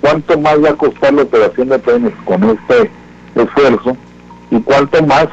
cuánto 0.00 0.38
más 0.38 0.62
va 0.62 0.70
a 0.70 0.74
costar 0.74 1.14
la 1.14 1.22
operación 1.22 1.68
de 1.68 1.78
Pemex 1.78 2.16
con 2.24 2.44
este 2.44 2.90
esfuerzo 3.34 3.96
y 4.52 4.60
cuánto 4.60 5.02
más 5.06 5.28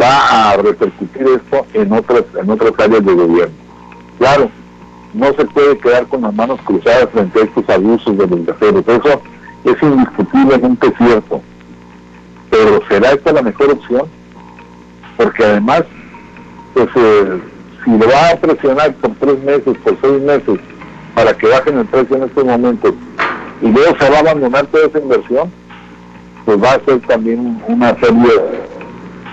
va 0.00 0.50
a 0.50 0.56
repercutir 0.56 1.22
esto 1.22 1.64
en 1.74 1.92
otras 1.92 2.24
en 2.40 2.50
otras 2.50 2.72
áreas 2.76 3.04
de 3.04 3.14
gobierno. 3.14 3.54
Claro, 4.18 4.50
no 5.14 5.26
se 5.34 5.44
puede 5.44 5.78
quedar 5.78 6.06
con 6.08 6.22
las 6.22 6.34
manos 6.34 6.58
cruzadas 6.64 7.08
frente 7.12 7.40
a 7.40 7.44
estos 7.44 7.68
abusos 7.70 8.18
de 8.18 8.26
los 8.26 8.44
gaseros. 8.44 8.84
Eso 8.88 9.22
es 9.64 9.82
indiscutiblemente 9.82 10.92
cierto. 10.98 11.40
Pero 12.50 12.82
¿será 12.88 13.12
esta 13.12 13.32
la 13.32 13.42
mejor 13.42 13.70
opción? 13.70 14.08
Porque 15.16 15.44
además, 15.44 15.84
pues 16.74 16.88
eh, 16.96 17.40
si 17.84 17.90
lo 17.92 18.08
va 18.08 18.30
a 18.30 18.36
presionar 18.36 18.92
por 18.94 19.12
tres 19.20 19.38
meses, 19.44 19.76
por 19.84 19.96
seis 20.00 20.22
meses, 20.22 20.58
para 21.14 21.32
que 21.32 21.46
bajen 21.46 21.78
el 21.78 21.86
precio 21.86 22.16
en 22.16 22.22
estos 22.24 22.44
momentos, 22.44 22.94
y 23.62 23.68
luego 23.68 23.96
se 24.00 24.10
va 24.10 24.16
a 24.16 24.20
abandonar 24.20 24.66
toda 24.66 24.86
esa 24.86 24.98
inversión, 24.98 25.52
pues 26.48 26.62
va 26.62 26.72
a 26.72 26.80
ser 26.86 26.98
también 27.00 27.60
una 27.68 27.94
serie 28.00 28.32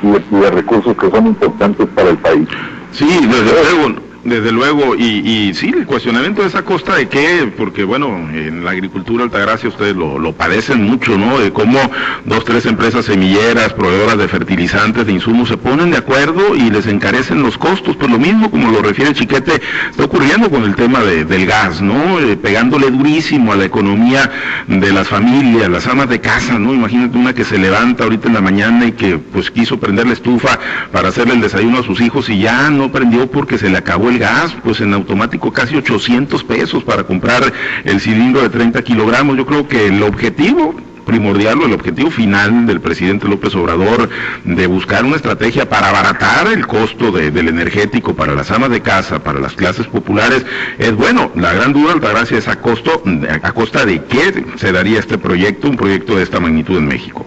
y 0.02 0.36
de 0.36 0.52
recursos 0.52 0.98
que 0.98 1.10
son 1.10 1.28
importantes 1.28 1.88
para 1.96 2.10
el 2.10 2.18
país. 2.18 2.46
Sí, 2.92 3.08
desde 3.08 3.54
luego. 3.54 4.05
Desde 4.26 4.52
luego, 4.52 4.96
y, 4.96 5.04
y 5.04 5.54
sí, 5.54 5.70
el 5.70 5.86
cuestionamiento 5.86 6.44
es 6.44 6.56
a 6.56 6.64
costa 6.64 6.96
de 6.96 7.08
qué, 7.08 7.54
porque 7.56 7.84
bueno, 7.84 8.28
en 8.34 8.66
la 8.66 8.72
agricultura 8.72 9.24
Altagracia 9.24 9.70
ustedes 9.70 9.96
lo, 9.96 10.34
padecen 10.34 10.82
mucho, 10.82 11.16
¿no? 11.16 11.38
De 11.38 11.54
cómo 11.54 11.80
dos, 12.26 12.44
tres 12.44 12.66
empresas 12.66 13.06
semilleras, 13.06 13.74
proveedoras 13.74 14.18
de 14.18 14.28
fertilizantes, 14.28 15.06
de 15.06 15.12
insumos, 15.12 15.50
se 15.50 15.58
ponen 15.58 15.92
de 15.92 15.98
acuerdo 15.98 16.56
y 16.56 16.72
les 16.72 16.88
encarecen 16.88 17.44
los 17.44 17.60
costos. 17.60 17.96
Pues 17.98 18.10
lo 18.10 18.18
mismo, 18.18 18.50
como 18.50 18.72
lo 18.72 18.82
refiere 18.82 19.14
Chiquete, 19.14 19.62
está 19.92 20.06
ocurriendo 20.06 20.50
con 20.50 20.64
el 20.64 20.74
tema 20.74 21.02
de, 21.02 21.24
del 21.24 21.46
gas, 21.46 21.84
¿no? 21.84 22.20
Eh, 22.20 22.36
pegándole 22.36 22.90
durísimo 22.90 23.54
a 23.54 23.56
la 23.56 23.66
economía 23.66 24.32
de 24.66 24.92
las 24.92 25.08
familias, 25.08 25.70
las 25.70 25.86
amas 25.86 26.10
de 26.10 26.20
casa, 26.20 26.58
¿no? 26.58 26.74
Imagínate 26.74 27.16
una 27.16 27.34
que 27.36 27.44
se 27.44 27.60
levanta 27.60 28.06
ahorita 28.06 28.28
en 28.28 28.34
la 28.34 28.42
mañana 28.42 28.88
y 28.88 28.94
que 28.94 29.20
pues 29.20 29.52
quiso 29.52 29.80
prender 29.80 30.08
la 30.08 30.14
estufa 30.14 30.58
para 30.92 31.10
hacerle 31.10 31.36
el 31.36 31.42
desayuno 31.42 31.78
a 31.78 31.84
sus 31.84 32.02
hijos 32.02 32.28
y 32.28 32.40
ya 32.40 32.72
no 32.72 32.92
prendió 32.92 33.30
porque 33.30 33.60
se 33.60 33.70
le 33.70 33.78
acabó 33.78 34.10
el 34.10 34.15
gas, 34.18 34.56
pues 34.64 34.82
en 34.82 34.94
automático 34.94 35.52
casi 35.52 35.76
800 35.76 36.44
pesos 36.44 36.84
para 36.84 37.04
comprar 37.04 37.52
el 37.84 38.00
cilindro 38.00 38.42
de 38.42 38.50
30 38.50 38.82
kilogramos. 38.82 39.38
Yo 39.38 39.46
creo 39.46 39.68
que 39.68 39.88
el 39.88 40.04
objetivo 40.04 40.76
primordial 41.06 41.62
o 41.62 41.66
el 41.66 41.74
objetivo 41.74 42.10
final 42.10 42.66
del 42.66 42.82
presidente 42.82 43.28
López 43.28 43.56
Obrador 43.56 44.10
de 44.44 44.68
buscar 44.68 45.06
una 45.06 45.16
estrategia 45.16 45.70
para 45.70 45.90
abaratar 45.90 46.48
el 46.48 46.68
costo 46.68 47.12
del 47.12 47.48
energético 47.48 48.16
para 48.16 48.34
las 48.34 48.52
amas 48.52 48.72
de 48.72 48.82
casa, 48.82 49.24
para 49.24 49.40
las 49.40 49.54
clases 49.54 49.88
populares, 49.88 50.46
es 50.78 50.94
bueno. 50.96 51.32
La 51.36 51.54
gran 51.54 51.72
duda, 51.72 51.94
Altagracia, 51.94 52.38
es 52.38 52.48
a, 52.48 52.60
costo, 52.60 53.04
a 53.30 53.52
costa 53.52 53.86
de 53.86 54.04
qué 54.04 54.46
se 54.58 54.72
daría 54.72 55.00
este 55.00 55.18
proyecto, 55.18 55.70
un 55.70 55.78
proyecto 55.78 56.16
de 56.18 56.24
esta 56.24 56.40
magnitud 56.40 56.78
en 56.78 56.88
México. 56.88 57.26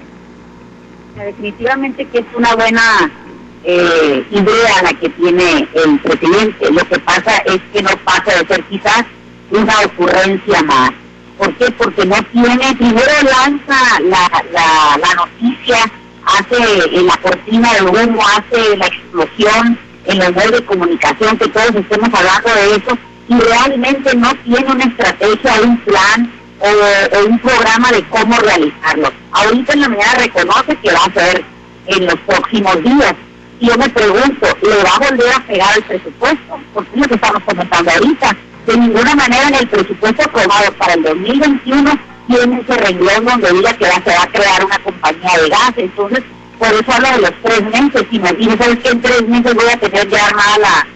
Definitivamente 1.16 2.04
que 2.06 2.18
es 2.18 2.26
una 2.36 2.54
buena 2.54 2.82
eh, 3.64 4.24
idea 4.30 4.82
la 4.82 4.92
que 4.94 5.08
tiene 5.10 5.68
el 5.74 5.98
presidente. 6.00 6.70
Lo 6.70 6.84
que 6.88 6.98
pasa 7.00 7.38
es 7.38 7.60
que 7.72 7.82
no 7.82 7.90
pasa 8.04 8.38
de 8.38 8.46
ser 8.46 8.62
quizás 8.64 9.04
una 9.50 9.80
ocurrencia 9.80 10.62
más. 10.62 10.90
¿Por 11.38 11.54
qué? 11.54 11.70
Porque 11.72 12.04
no 12.04 12.16
tiene, 12.32 12.74
primero 12.76 13.12
lanza 13.22 14.00
la, 14.00 14.28
la, 14.52 15.14
noticia, 15.14 15.78
hace 16.24 17.02
la 17.02 17.16
cortina 17.18 17.72
de 17.74 17.82
humo, 17.82 18.20
hace 18.26 18.76
la 18.76 18.86
explosión 18.86 19.78
en 20.06 20.18
los 20.18 20.34
medios 20.34 20.52
de 20.52 20.64
comunicación, 20.64 21.38
que 21.38 21.48
todos 21.48 21.74
estemos 21.74 22.08
hablando 22.12 22.48
de 22.54 22.76
eso, 22.76 22.98
y 23.28 23.38
realmente 23.38 24.16
no 24.16 24.34
tiene 24.36 24.72
una 24.72 24.84
estrategia, 24.84 25.60
un 25.62 25.78
plan 25.78 26.32
o, 26.60 27.18
o 27.18 27.26
un 27.26 27.38
programa 27.38 27.92
de 27.92 28.02
cómo 28.08 28.36
realizarlo. 28.38 29.12
Ahorita 29.30 29.74
en 29.74 29.80
la 29.82 29.88
mañana 29.90 30.14
reconoce 30.14 30.76
que 30.76 30.90
va 30.90 31.04
a 31.04 31.12
ser 31.12 31.44
en 31.86 32.06
los 32.06 32.16
próximos 32.26 32.82
días, 32.82 33.14
y 33.60 33.66
yo 33.66 33.76
me 33.76 33.88
pregunto, 33.88 34.46
¿le 34.62 34.82
va 34.82 34.90
a 34.94 35.10
volver 35.10 35.34
a 35.34 35.40
pegar 35.40 35.76
el 35.76 35.82
presupuesto? 35.82 36.60
Porque 36.72 36.90
es 36.94 37.00
lo 37.00 37.08
que 37.08 37.14
estamos 37.14 37.42
comentando 37.42 37.90
ahorita. 37.90 38.36
De 38.66 38.76
ninguna 38.76 39.14
manera 39.14 39.48
en 39.48 39.54
el 39.54 39.68
presupuesto 39.68 40.22
aprobado 40.22 40.72
para 40.74 40.94
el 40.94 41.02
2021 41.02 41.98
tiene 42.28 42.60
ese 42.60 42.76
renglón 42.76 43.24
donde 43.24 43.52
diga 43.52 43.72
que 43.72 43.86
se 43.86 44.16
va 44.16 44.22
a 44.22 44.26
crear 44.26 44.64
una 44.64 44.78
compañía 44.78 45.30
de 45.42 45.48
gas. 45.48 45.72
Entonces, 45.76 46.22
por 46.58 46.68
eso 46.68 46.92
hablo 46.92 47.08
de 47.10 47.18
los 47.18 47.32
tres 47.42 47.62
meses. 47.64 48.06
Imagínese, 48.10 48.58
¿sabes 48.58 48.78
que 48.78 48.88
en 48.90 49.02
tres 49.02 49.28
meses 49.28 49.54
voy 49.54 49.70
a 49.72 49.76
tener 49.78 50.08
ya 50.08 50.26
armada 50.26 50.58
la, 50.58 50.86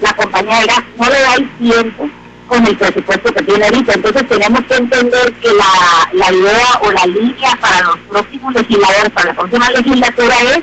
la 0.00 0.12
compañía 0.14 0.60
de 0.60 0.66
gas? 0.66 0.82
No 0.98 1.06
le 1.06 1.20
da 1.20 1.34
el 1.34 1.50
tiempo 1.58 2.10
con 2.48 2.66
el 2.66 2.76
presupuesto 2.76 3.32
que 3.32 3.42
tiene 3.42 3.64
ahorita. 3.66 3.92
Entonces 3.92 4.26
tenemos 4.26 4.64
que 4.64 4.74
entender 4.74 5.32
que 5.34 5.48
la, 5.52 6.10
la 6.14 6.32
idea 6.32 6.80
o 6.80 6.90
la 6.90 7.06
línea 7.06 7.56
para 7.60 7.82
los 7.82 7.98
próximos 8.08 8.54
legisladores, 8.54 9.10
para 9.10 9.26
la 9.26 9.34
próxima 9.34 9.70
legislatura 9.70 10.34
es 10.56 10.62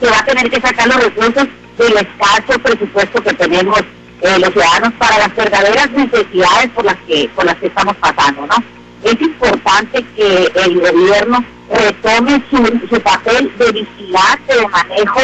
que 0.00 0.06
va 0.06 0.18
a 0.18 0.24
tener 0.24 0.50
que 0.50 0.60
sacar 0.60 0.88
los 0.88 1.04
recursos 1.04 1.46
del 1.78 1.92
escaso 1.92 2.58
presupuesto 2.62 3.22
que 3.22 3.34
tenemos 3.34 3.80
eh, 4.22 4.38
los 4.38 4.50
ciudadanos 4.50 4.92
para 4.98 5.18
las 5.18 5.34
verdaderas 5.34 5.90
necesidades 5.92 6.70
por 6.74 6.84
las 6.84 6.96
que 7.06 7.30
por 7.34 7.44
las 7.44 7.56
que 7.56 7.66
estamos 7.66 7.96
pasando, 7.96 8.46
¿no? 8.46 8.56
Es 9.02 9.20
importante 9.20 10.04
que 10.14 10.52
el 10.56 10.78
gobierno 10.78 11.42
retome 11.70 12.42
su, 12.50 12.56
su 12.88 13.00
papel 13.00 13.50
de 13.58 13.72
vigilante, 13.72 14.56
de 14.56 14.68
manejo 14.68 15.20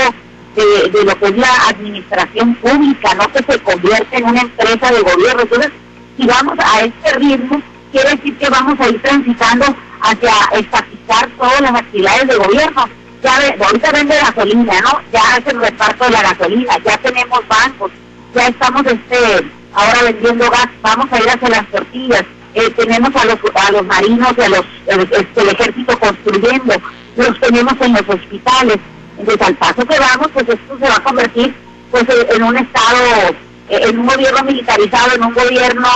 de, 0.54 0.88
de, 0.88 1.04
lo 1.04 1.18
que 1.18 1.26
es 1.26 1.37
la 1.37 1.68
administración 1.68 2.54
pública, 2.54 3.14
no 3.14 3.30
que 3.30 3.52
se 3.52 3.59
convierta 3.59 4.16
en 4.16 4.25
una 4.25 4.40
empresa 4.40 4.90
de 4.90 5.02
gobierno. 5.02 5.42
Entonces, 5.42 5.73
si 6.16 6.26
vamos 6.26 6.56
a 6.59 6.80
este 6.80 7.18
ritmo, 7.18 7.61
quiere 7.92 8.11
decir 8.16 8.38
que 8.38 8.49
vamos 8.49 8.80
a 8.80 8.88
ir 8.88 9.02
transitando 9.02 9.66
hacia 10.00 10.33
estatizar 10.59 11.28
todas 11.37 11.61
las 11.61 11.75
actividades 11.75 12.28
de 12.28 12.37
gobierno 12.37 12.88
ya 13.26 13.38
ve, 13.40 13.64
ahorita 13.64 13.92
vende 13.92 14.16
gasolina, 14.16 14.80
¿no? 14.83 15.00
Ya 15.12 15.37
es 15.38 15.47
el 15.52 15.61
reparto 15.61 16.04
de 16.04 16.11
la 16.11 16.23
gasolina, 16.23 16.78
ya 16.85 16.97
tenemos 16.99 17.40
bancos, 17.49 17.90
ya 18.35 18.47
estamos 18.47 18.83
este 18.87 19.47
ahora 19.75 20.02
vendiendo 20.04 20.50
gas, 20.50 20.68
vamos 20.80 21.12
a 21.12 21.18
ir 21.18 21.28
hacia 21.28 21.49
las 21.49 21.66
tortillas, 21.66 22.25
eh, 22.54 22.71
tenemos 22.71 23.14
a 23.16 23.25
los 23.25 23.38
a 23.54 23.73
los 23.73 23.85
marinos 23.85 24.33
y 24.38 24.42
a 24.42 24.49
los 24.49 24.64
este, 24.87 25.40
el 25.40 25.49
ejército 25.49 25.99
construyendo, 25.99 26.75
los 27.16 27.40
tenemos 27.40 27.75
en 27.80 27.92
los 27.95 28.09
hospitales, 28.09 28.78
entonces 29.18 29.47
al 29.47 29.54
paso 29.56 29.85
que 29.85 29.99
vamos, 29.99 30.28
pues 30.33 30.49
esto 30.49 30.78
se 30.78 30.88
va 30.88 30.97
a 30.97 31.02
convertir 31.02 31.54
pues 31.90 32.04
en 32.09 32.42
un 32.42 32.56
estado, 32.56 33.35
en 33.68 33.99
un 33.99 34.06
gobierno 34.06 34.42
militarizado, 34.45 35.14
en 35.14 35.25
un 35.25 35.35
gobierno 35.35 35.88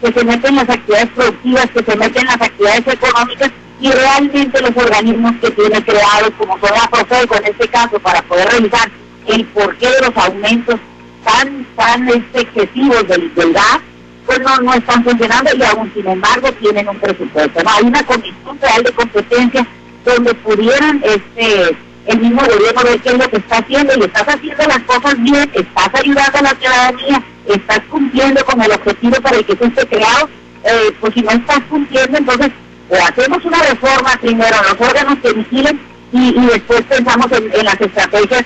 que 0.00 0.12
se 0.12 0.24
mete 0.24 0.48
en 0.48 0.56
las 0.56 0.68
actividades 0.68 1.10
productivas, 1.10 1.70
que 1.70 1.84
se 1.84 1.96
mete 1.96 2.20
en 2.20 2.26
las 2.26 2.40
actividades 2.40 2.86
económicas 2.86 3.50
y 3.80 3.90
realmente 3.90 4.60
los 4.60 4.76
organismos 4.76 5.32
que 5.40 5.50
tiene 5.50 5.82
creados, 5.82 6.30
como 6.36 6.58
son 6.58 6.70
la 6.70 6.88
Profeco 6.88 7.36
en 7.36 7.46
este 7.46 7.68
caso, 7.68 7.98
para 7.98 8.20
poder 8.22 8.48
revisar 8.48 8.90
el 9.26 9.44
porqué 9.46 9.88
de 9.88 10.00
los 10.00 10.16
aumentos 10.16 10.76
tan 11.24 11.66
tan 11.76 12.08
excesivos 12.08 13.06
del, 13.08 13.34
del, 13.34 13.52
gas, 13.52 13.80
pues 14.26 14.40
no, 14.40 14.56
no 14.58 14.74
están 14.74 15.02
funcionando 15.04 15.50
y 15.56 15.62
aún 15.62 15.90
sin 15.94 16.06
embargo 16.06 16.52
tienen 16.52 16.88
un 16.88 16.98
presupuesto. 16.98 17.62
¿no? 17.62 17.70
Hay 17.70 17.84
una 17.84 18.02
comisión 18.04 18.58
real 18.60 18.82
de 18.82 18.92
competencia 18.92 19.66
donde 20.04 20.34
pudieran 20.34 21.02
este 21.04 21.76
el 22.06 22.18
mismo 22.18 22.42
gobierno 22.42 22.82
ver 22.82 23.00
qué 23.00 23.10
es 23.10 23.18
lo 23.18 23.28
que 23.28 23.36
está 23.36 23.58
haciendo 23.58 23.92
y 23.96 24.04
estás 24.04 24.26
haciendo 24.26 24.64
las 24.66 24.80
cosas 24.80 25.22
bien, 25.22 25.50
estás 25.54 25.90
ayudando 25.94 26.38
a 26.38 26.42
la 26.42 26.54
ciudadanía, 26.54 27.22
estás 27.46 27.80
cumpliendo 27.90 28.44
con 28.44 28.60
el 28.62 28.72
objetivo 28.72 29.16
para 29.20 29.36
el 29.36 29.44
que 29.44 29.54
fuiste 29.54 29.86
creado, 29.86 30.28
eh, 30.64 30.94
pues 30.98 31.14
si 31.14 31.20
no 31.20 31.30
estás 31.30 31.60
cumpliendo, 31.68 32.18
entonces 32.18 32.50
o 32.90 32.96
hacemos 32.96 33.44
una 33.44 33.62
reforma 33.62 34.16
primero 34.20 34.56
en 34.56 34.78
los 34.78 34.88
órganos 34.88 35.18
que 35.22 35.32
vigilen 35.32 35.80
y, 36.12 36.28
y 36.28 36.46
después 36.46 36.82
pensamos 36.82 37.26
en, 37.32 37.52
en, 37.54 37.64
las 37.64 37.80
estrategias 37.80 38.44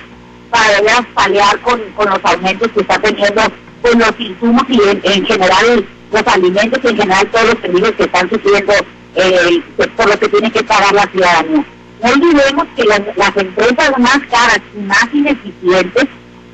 para 0.51 0.81
ya 0.83 1.01
paliar 1.13 1.59
con, 1.61 1.81
con, 1.95 2.09
los 2.09 2.19
aumentos 2.23 2.71
que 2.71 2.81
está 2.81 2.99
teniendo 2.99 3.41
con 3.81 3.99
los 3.99 4.11
insumos 4.19 4.63
y 4.69 4.79
en, 4.87 5.01
en, 5.03 5.25
general 5.25 5.85
los 6.11 6.27
alimentos 6.27 6.79
y 6.83 6.87
en 6.87 6.97
general 6.97 7.27
todos 7.31 7.45
los 7.45 7.61
servicios 7.61 7.91
que 7.93 8.03
están 8.03 8.29
sufriendo 8.29 8.73
eh, 9.15 9.63
por 9.97 10.07
lo 10.07 10.19
que 10.19 10.29
tiene 10.29 10.51
que 10.51 10.63
pagar 10.63 10.93
la 10.93 11.07
ciudadanía. 11.07 11.65
No 12.03 12.09
olvidemos 12.11 12.67
que 12.75 12.83
las, 12.83 13.01
las 13.15 13.35
empresas 13.37 13.97
más 13.97 14.19
caras 14.29 14.61
y 14.75 14.79
más 14.81 15.07
ineficientes 15.11 16.05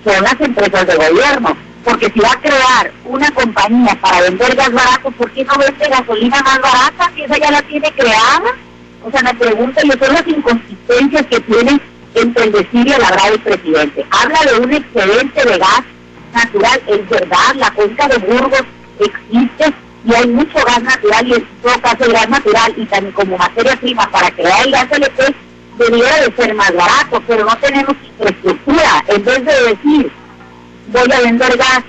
son 0.06 0.24
las 0.24 0.40
empresas 0.40 0.88
de 0.88 0.96
gobierno 0.96 1.58
porque 1.84 2.12
si 2.12 2.20
va 2.20 2.32
a 2.32 2.40
crear 2.40 2.92
una 3.06 3.32
compañía 3.32 3.98
para 4.00 4.22
vender 4.22 4.56
gas 4.56 4.72
barato, 4.72 5.12
¿por 5.12 5.32
qué 5.32 5.44
no 5.44 5.54
vende 5.56 5.88
gasolina 5.88 6.42
más 6.44 6.62
barata? 6.62 7.12
Si 7.16 7.24
esa 7.24 7.38
ya 7.38 7.52
la 7.52 7.62
tiene 7.64 7.92
creada. 7.92 8.56
O 9.04 9.10
sea, 9.10 9.22
me 9.24 9.34
pregunto, 9.34 9.82
y 9.84 9.92
son 9.92 10.14
las 10.14 10.28
inconsistencias 10.28 11.26
que 11.26 11.40
tiene 11.40 11.82
entre 12.14 12.44
el 12.44 12.52
decir 12.52 12.88
y 12.88 12.92
el 12.92 13.04
hablar 13.04 13.32
del 13.32 13.40
presidente. 13.40 14.06
Habla 14.12 14.40
de 14.52 14.60
un 14.60 14.74
excedente 14.74 15.44
de 15.44 15.58
gas 15.58 15.82
natural, 16.34 16.82
es 16.88 17.10
verdad, 17.10 17.56
la 17.56 17.72
cuenca 17.72 18.08
de 18.08 18.18
Burgos 18.20 18.64
existe 19.00 19.74
y 20.06 20.14
hay 20.14 20.28
mucho 20.28 20.64
gas 20.66 20.84
natural 20.84 21.28
y 21.28 21.34
en 21.34 21.48
todo 21.62 21.82
caso 21.82 22.06
el 22.06 22.14
gas 22.14 22.30
natural 22.30 22.74
y 22.78 22.86
también 22.86 23.14
como 23.14 23.38
materia 23.38 23.76
prima 23.76 24.10
para 24.10 24.32
crear 24.32 24.66
el 24.66 24.72
gas 24.72 24.88
LP 24.92 25.36
debiera 25.78 26.22
de 26.22 26.36
ser 26.36 26.54
más 26.54 26.74
barato, 26.76 27.22
pero 27.28 27.46
no 27.46 27.58
tenemos 27.58 27.96
infraestructura. 28.04 29.04
En 29.08 29.24
vez 29.24 29.46
de 29.46 29.54
decir, 29.64 30.11
voy 30.92 31.12
a 31.12 31.22
vender 31.22 31.58
gas 31.58 31.84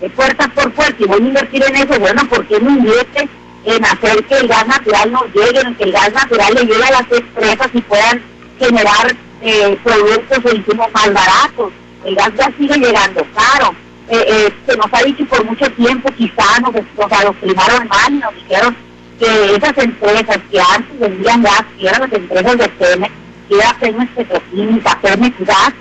de 0.00 0.10
puerta 0.10 0.48
por 0.48 0.72
puerta 0.72 0.96
y 0.98 1.06
voy 1.06 1.22
a 1.22 1.26
invertir 1.26 1.62
en 1.64 1.76
eso, 1.76 1.98
bueno, 1.98 2.28
¿por 2.28 2.46
qué 2.46 2.60
no 2.60 2.70
invierte 2.70 3.28
en 3.64 3.84
hacer 3.84 4.24
que 4.24 4.38
el 4.38 4.48
gas 4.48 4.66
natural 4.66 5.12
nos 5.12 5.24
llegue, 5.32 5.60
en 5.60 5.74
que 5.76 5.84
el 5.84 5.92
gas 5.92 6.12
natural 6.12 6.54
le 6.54 6.64
llegue 6.64 6.84
a 6.84 6.90
las 6.90 7.12
empresas 7.12 7.68
y 7.72 7.80
puedan 7.82 8.22
generar 8.58 9.16
eh, 9.42 9.78
productos 9.82 10.38
o 10.44 10.56
insumos 10.56 10.88
más 10.92 11.12
baratos? 11.12 11.72
El 12.04 12.16
gas 12.16 12.32
ya 12.36 12.52
sigue 12.58 12.76
llegando 12.78 13.24
caro. 13.34 13.74
Eh, 14.08 14.24
eh, 14.28 14.52
se 14.66 14.76
nos 14.76 14.86
ha 14.92 15.04
dicho 15.04 15.24
por 15.26 15.44
mucho 15.44 15.70
tiempo, 15.70 16.10
quizá 16.18 16.58
nos, 16.60 16.72
nos 16.74 17.12
adoctrinaron 17.12 17.88
mal 17.88 18.12
y 18.12 18.18
nos 18.18 18.34
dijeron 18.34 18.76
que 19.18 19.54
esas 19.54 19.78
empresas 19.78 20.38
que 20.50 20.60
antes 20.60 20.98
vendían 20.98 21.42
gas, 21.42 21.64
que 21.78 21.86
eran 21.86 22.00
las 22.00 22.12
empresas 22.12 22.58
de 22.58 22.68
Pemex, 22.68 23.12
que 23.48 23.54
era 23.54 23.76
Pemex 23.78 24.10
Petroquímica, 24.10 24.98
Pemex 25.00 25.38
Gas, 25.46 25.72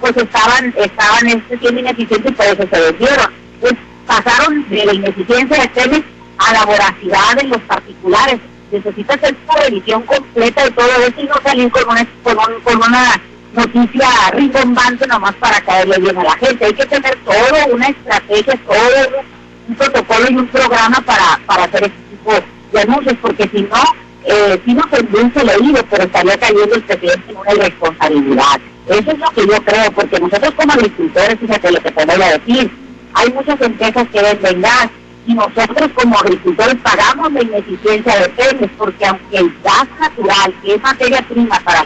pues 0.00 0.16
estaban 0.16 0.74
estaban 0.76 1.26
este, 1.28 1.58
siendo 1.58 1.80
ineficientes 1.80 2.32
y 2.32 2.34
por 2.34 2.46
eso 2.46 2.64
se 2.70 2.80
vendieron. 2.80 3.32
Pues 3.60 3.74
pasaron 4.06 4.68
de 4.68 4.86
la 4.86 4.94
ineficiencia 4.94 5.62
de 5.62 5.68
Pemex 5.68 6.04
a 6.38 6.52
la 6.52 6.64
voracidad 6.64 7.36
de 7.36 7.44
los 7.44 7.60
particulares. 7.62 8.38
Necesita 8.70 9.14
hacer 9.14 9.36
una 9.44 9.60
revisión 9.62 10.02
completa 10.02 10.64
de 10.64 10.70
todo 10.72 10.88
eso 11.00 11.20
y 11.20 11.24
no 11.24 11.34
salir 11.42 11.70
con 11.70 11.88
una, 11.88 12.06
con, 12.22 12.36
un, 12.38 12.60
con 12.62 12.76
una 12.76 13.20
noticia 13.54 14.08
rimbombante 14.32 15.06
nomás 15.06 15.34
para 15.36 15.60
caerle 15.60 15.98
bien 15.98 16.18
a 16.18 16.24
la 16.24 16.36
gente. 16.36 16.66
Hay 16.66 16.74
que 16.74 16.86
tener 16.86 17.16
todo, 17.24 17.74
una 17.74 17.86
estrategia, 17.86 18.58
todo 18.66 19.24
un 19.68 19.74
protocolo 19.74 20.26
y 20.30 20.36
un 20.36 20.46
programa 20.48 21.00
para, 21.00 21.40
para 21.46 21.64
hacer 21.64 21.84
este 21.84 21.98
tipo 22.10 22.32
de 22.72 22.80
anuncios, 22.80 23.16
porque 23.20 23.48
si 23.48 23.62
no, 23.62 23.82
eh, 24.24 24.60
si 24.64 24.74
no 24.74 24.82
convence 24.88 25.40
el 25.40 25.50
oído, 25.50 25.82
pero 25.90 26.04
estaría 26.04 26.36
cayendo 26.38 26.74
el 26.74 26.82
presidente 26.82 27.30
en 27.30 27.36
una 27.36 27.54
irresponsabilidad. 27.54 28.60
Eso 28.88 29.10
es 29.10 29.18
lo 29.18 29.30
que 29.30 29.46
yo 29.46 29.64
creo, 29.64 29.90
porque 29.92 30.20
nosotros 30.20 30.54
como 30.54 30.72
agricultores, 30.72 31.38
fíjate 31.40 31.72
lo 31.72 31.80
que 31.80 31.90
te 31.90 32.04
voy 32.04 32.22
a 32.22 32.38
decir, 32.38 32.70
hay 33.14 33.32
muchas 33.32 33.60
empresas 33.60 34.06
que 34.08 34.22
venden 34.22 34.62
gas 34.62 34.88
y 35.26 35.34
nosotros 35.34 35.90
como 35.94 36.18
agricultores 36.18 36.76
pagamos 36.76 37.32
la 37.32 37.42
ineficiencia 37.42 38.16
de 38.16 38.28
Pemex, 38.28 38.72
porque 38.78 39.06
aunque 39.06 39.38
el 39.38 39.52
gas 39.64 39.86
natural, 39.98 40.54
que 40.62 40.74
es 40.74 40.82
materia 40.82 41.22
prima 41.22 41.58
para, 41.64 41.84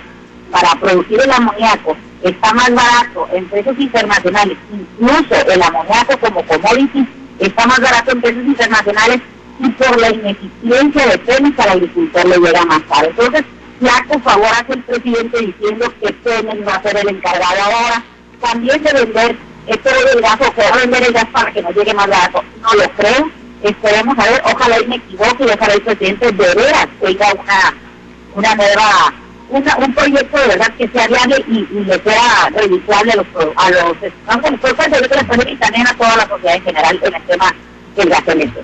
para 0.51 0.75
producir 0.79 1.21
el 1.23 1.31
amoníaco, 1.31 1.97
está 2.23 2.53
más 2.53 2.75
barato 2.75 3.29
en 3.33 3.47
precios 3.47 3.79
internacionales, 3.79 4.59
incluso 4.71 5.35
el 5.49 5.63
amoníaco 5.63 6.19
como 6.19 6.45
commodity 6.45 7.07
está 7.39 7.67
más 7.67 7.81
barato 7.81 8.13
en 8.13 8.21
precios 8.21 8.45
internacionales 8.45 9.21
y 9.59 9.69
por 9.71 10.01
la 10.01 10.11
ineficiencia 10.11 11.07
de 11.07 11.19
Pemex 11.19 11.59
al 11.61 11.71
agricultor 11.71 12.27
le 12.27 12.37
llega 12.37 12.65
más 12.67 12.83
caro. 12.83 13.09
Entonces, 13.09 13.45
flaco 13.81 14.19
favor 14.21 14.47
hace 14.47 14.75
el 14.75 14.83
presidente 14.85 15.39
diciendo 15.39 15.93
que 16.01 16.13
Pemex 16.13 16.69
va 16.69 16.75
a 16.75 16.83
ser 16.83 16.97
el 16.99 17.09
encargado 17.09 17.63
ahora 17.63 18.05
también 18.41 18.83
de 18.83 18.93
vender 18.93 19.37
esto 19.67 19.91
del 19.91 20.21
gas 20.21 20.39
o 20.41 20.75
a 20.75 20.77
vender 20.77 21.03
el 21.05 21.13
gas 21.13 21.27
para 21.33 21.53
que 21.53 21.63
nos 21.63 21.75
llegue 21.75 21.95
más 21.95 22.07
barato. 22.07 22.45
No 22.63 22.75
lo 22.75 22.89
creo. 22.93 23.31
Esperemos 23.63 24.19
a 24.19 24.31
ver, 24.31 24.43
ojalá 24.45 24.81
y 24.81 24.87
me 24.87 24.97
equivoque 24.97 25.45
y 25.45 25.51
ojalá 25.51 25.75
el 25.75 25.83
presidente 25.83 26.33
de 26.33 26.55
veras 26.55 26.89
tenga 27.01 27.27
una, 27.35 27.75
una 28.35 28.55
nueva 28.55 29.15
un 29.51 29.95
proyecto 29.95 30.39
de 30.39 30.47
verdad 30.47 30.73
que 30.79 30.89
sea 30.89 31.09
viable 31.09 31.45
y, 31.49 31.67
le 31.81 32.01
sea 32.03 32.51
redituable 32.55 33.13
a 33.13 33.17
los, 33.17 33.27
a 33.57 33.71
los, 33.71 33.81
a 34.29 34.39
los, 34.39 35.51
y 35.51 35.57
también 35.57 35.87
a 35.89 35.97
toda 35.97 36.17
la 36.17 36.29
sociedad 36.29 36.55
en 36.55 36.63
general 36.63 37.01
en 37.03 37.15
el 37.15 37.23
tema 37.23 37.55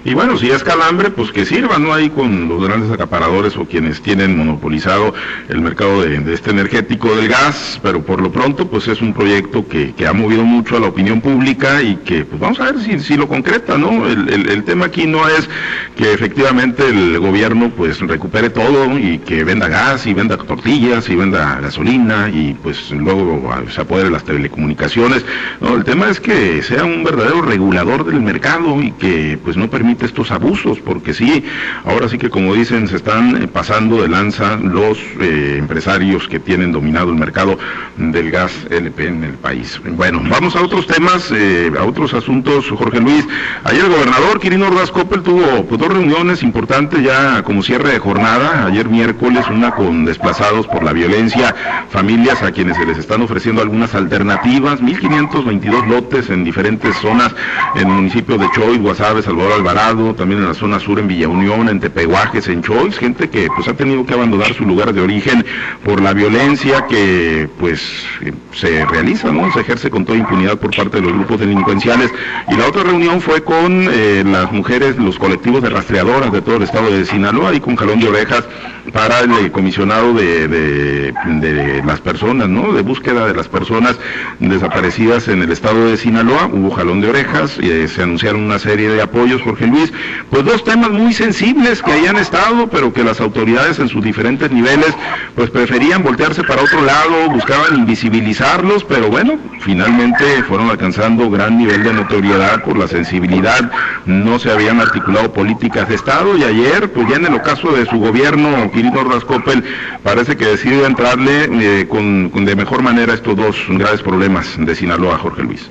y 0.05 0.15
bueno, 0.15 0.37
si 0.39 0.51
es 0.51 0.63
calambre, 0.63 1.11
pues 1.11 1.33
que 1.33 1.45
sirva, 1.45 1.79
¿no? 1.79 1.93
Ahí 1.93 2.11
con 2.11 2.49
los 2.49 2.63
grandes 2.67 2.91
acaparadores 2.91 3.57
o 3.57 3.65
quienes 3.65 4.01
tienen 4.01 4.37
monopolizado 4.37 5.15
el 5.49 5.61
mercado 5.61 6.03
de, 6.03 6.33
este 6.33 6.51
energético 6.51 7.15
del 7.15 7.29
gas, 7.29 7.81
pero 7.83 8.03
por 8.03 8.21
lo 8.21 8.31
pronto, 8.31 8.69
pues 8.69 8.87
es 8.89 9.03
un 9.03 9.13
proyecto 9.13 9.67
que, 9.67 9.95
ha 10.07 10.13
movido 10.13 10.45
mucho 10.45 10.77
a 10.77 10.81
la 10.81 10.87
opinión 10.87 11.21
pública 11.21 11.83
y 11.83 11.97
que, 11.97 12.25
pues 12.25 12.41
vamos 12.41 12.61
a 12.61 12.67
ver 12.67 12.79
si, 12.79 13.01
si 13.01 13.17
lo 13.17 13.27
concreta, 13.27 13.77
¿no? 13.77 14.07
El, 14.07 14.65
tema 14.65 14.87
aquí 14.87 15.07
no 15.07 15.29
es 15.29 15.49
que 15.97 16.13
efectivamente 16.13 16.89
el 16.89 17.19
gobierno, 17.19 17.71
pues 17.77 18.01
recupere 18.01 18.51
todo 18.51 18.99
y 18.99 19.19
que 19.19 19.45
venda 19.45 19.69
gas 19.69 20.07
y 20.07 20.15
venda 20.15 20.37
tortillas 20.37 21.09
y 21.09 21.15
venda 21.15 21.61
gasolina 21.61 22.29
y 22.29 22.55
pues 22.55 22.91
luego 22.91 23.53
se 23.71 23.81
apodere 23.81 24.11
las 24.11 24.25
telecomunicaciones. 24.25 25.25
No, 25.61 25.75
el 25.75 25.85
tema 25.85 26.09
es 26.09 26.21
que 26.21 26.63
sea 26.63 26.85
un 26.85 27.05
verdadero 27.05 27.43
regulador 27.43 28.05
del 28.05 28.21
mercado 28.21 28.81
y 28.83 28.93
que 28.93 29.16
pues 29.45 29.57
no 29.57 29.69
permite 29.69 30.07
estos 30.07 30.31
abusos, 30.31 30.79
porque 30.79 31.15
sí, 31.15 31.45
ahora 31.85 32.09
sí 32.09 32.19
que 32.19 32.31
como 32.31 32.55
dicen, 32.55 32.89
se 32.89 32.97
están 32.97 33.43
eh, 33.43 33.49
pasando 33.49 34.03
de 34.03 34.09
lanza 34.09 34.57
los 34.57 34.99
eh, 35.21 35.57
empresarios 35.59 36.29
que 36.29 36.39
tienen 36.39 36.73
dominado 36.73 37.11
el 37.11 37.17
mercado 37.17 37.59
del 37.97 38.31
gas 38.31 38.53
LP 38.71 39.07
en 39.07 39.25
el 39.25 39.33
país. 39.35 39.81
Bueno, 39.85 40.21
vamos 40.29 40.57
a 40.57 40.63
otros 40.63 40.87
temas, 40.87 41.31
eh, 41.33 41.73
a 41.79 41.85
otros 41.85 42.15
asuntos, 42.15 42.69
Jorge 42.71 43.01
Luis. 43.01 43.27
Ayer 43.65 43.85
el 43.85 43.91
gobernador 43.91 44.41
Quirino 44.41 44.69
Ordaz 44.69 44.91
Coppel 44.91 45.23
tuvo 45.23 45.65
pues, 45.65 45.81
dos 45.81 45.89
reuniones 45.93 46.43
importantes 46.43 47.03
ya 47.03 47.43
como 47.43 47.63
cierre 47.63 47.93
de 47.93 47.99
jornada, 47.99 48.67
ayer 48.67 48.89
miércoles, 48.89 49.47
una 49.51 49.73
con 49.73 50.05
desplazados 50.05 50.67
por 50.67 50.83
la 50.83 50.93
violencia, 50.93 51.55
familias 51.91 52.43
a 52.43 52.53
quienes 52.53 52.77
se 52.77 52.87
les 52.87 52.99
están 52.99 53.23
ofreciendo 53.23 53.63
algunas 53.63 53.95
alternativas, 53.95 54.81
1.522 54.81 55.87
lotes 55.87 56.31
en 56.31 56.45
diferentes 56.45 56.97
zonas 56.97 57.35
en 57.75 57.89
el 57.89 57.95
municipio 57.95 58.39
de 58.39 58.47
Choy, 58.55 58.79
Guasá, 59.13 59.23
Salvador 59.23 59.53
Alvarado, 59.53 60.15
también 60.15 60.41
en 60.41 60.49
la 60.49 60.55
zona 60.55 60.81
sur 60.81 60.99
en 60.99 61.07
Villa 61.07 61.29
Unión, 61.29 61.69
en 61.69 61.79
Tepehuajes, 61.79 62.49
en 62.49 62.63
Choice, 62.63 62.99
gente 62.99 63.31
que 63.31 63.49
pues 63.55 63.69
ha 63.69 63.75
tenido 63.75 64.05
que 64.05 64.15
abandonar 64.15 64.53
su 64.55 64.65
lugar 64.65 64.93
de 64.93 65.01
origen 65.01 65.45
por 65.85 66.01
la 66.01 66.13
violencia 66.13 66.87
que 66.89 67.49
pues 67.59 67.81
eh, 68.23 68.33
se 68.53 68.85
realiza, 68.87 69.31
¿no? 69.31 69.53
Se 69.53 69.61
ejerce 69.61 69.91
con 69.91 70.05
toda 70.05 70.19
impunidad 70.19 70.59
por 70.59 70.75
parte 70.75 70.97
de 70.97 71.03
los 71.03 71.13
grupos 71.13 71.41
delincuenciales. 71.41 72.11
Y 72.49 72.57
la 72.57 72.67
otra 72.67 72.83
reunión 72.83 73.21
fue 73.21 73.45
con 73.45 73.89
eh, 73.91 74.25
las 74.27 74.51
mujeres, 74.51 74.97
los 74.99 75.19
colectivos 75.19 75.63
de 75.63 75.71
rastreadoras 75.71 76.33
de 76.33 76.43
todo 76.43 76.57
el 76.57 76.63
estado 76.63 76.91
de 76.91 77.05
Sinaloa 77.05 77.55
y 77.55 77.61
con 77.61 77.77
jalón 77.77 78.01
de 78.01 78.09
orejas 78.09 78.45
para 78.93 79.21
el 79.21 79.51
comisionado 79.53 80.15
de, 80.15 80.49
de, 80.49 81.83
las 81.85 82.01
personas, 82.01 82.49
¿no? 82.49 82.73
De 82.73 82.83
búsqueda 82.83 83.27
de 83.27 83.35
las 83.35 83.49
personas 83.49 83.99
desaparecidas 84.39 85.29
en 85.29 85.43
el 85.43 85.53
estado 85.53 85.87
de 85.87 85.97
Sinaloa. 85.97 86.47
Hubo 86.53 86.71
jalón 86.71 87.01
de 87.01 87.09
orejas, 87.09 87.59
eh, 87.59 87.89
se 87.89 88.03
anunciaron 88.03 88.43
una 88.43 88.59
serie 88.59 88.89
de 88.89 89.03
apoyos, 89.03 89.43
Jorge 89.43 89.67
Luis. 89.67 89.93
Pues 90.31 90.45
dos 90.45 90.65
temas 90.65 90.91
muy 90.91 91.13
sensibles 91.13 91.83
que 91.83 91.93
hayan 91.93 92.17
estado, 92.17 92.69
pero 92.69 92.93
que 92.93 93.05
las 93.05 93.21
autoridades 93.21 93.79
en 93.79 93.89
sus 93.89 94.03
diferentes 94.03 94.51
niveles, 94.51 94.95
pues 95.35 95.51
preferían 95.51 96.03
voltearse 96.03 96.43
para 96.43 96.63
otro 96.63 96.83
lado, 96.83 97.31
buscaban 97.31 97.77
invisibilizarlos, 97.77 98.85
pero 98.85 99.09
bueno, 99.09 99.39
finalmente 99.61 100.43
fueron 100.45 100.71
alcanzando 100.71 101.31
gran 101.31 101.59
nivel 101.59 101.83
de 101.83 101.93
notoriedad 101.93 102.63
por 102.63 102.79
la 102.79 102.89
sensibilidad. 102.89 103.71
No 104.05 104.39
se 104.39 104.51
habían 104.51 104.81
articulado 104.81 105.33
políticas 105.33 105.89
de 105.89 105.95
Estado 105.95 106.37
y 106.37 106.45
ayer, 106.45 106.93
pues 106.93 107.09
ya 107.09 107.17
en 107.17 107.27
el 107.27 107.35
ocaso 107.35 107.73
de 107.73 107.87
su 107.87 107.99
gobierno, 107.99 108.71
Quirino 108.77 109.05
Rascopel 109.05 109.65
parece 110.03 110.37
que 110.37 110.45
decide 110.45 110.85
entrarle 110.85 111.49
eh, 111.51 111.89
con, 111.89 112.31
de 112.45 112.55
mejor 112.55 112.83
manera 112.83 113.15
estos 113.15 113.35
dos 113.35 113.57
graves 113.69 114.03
problemas 114.03 114.55
de 114.59 114.75
Sinaloa, 114.75 115.17
Jorge 115.17 115.45
Luis. 115.45 115.71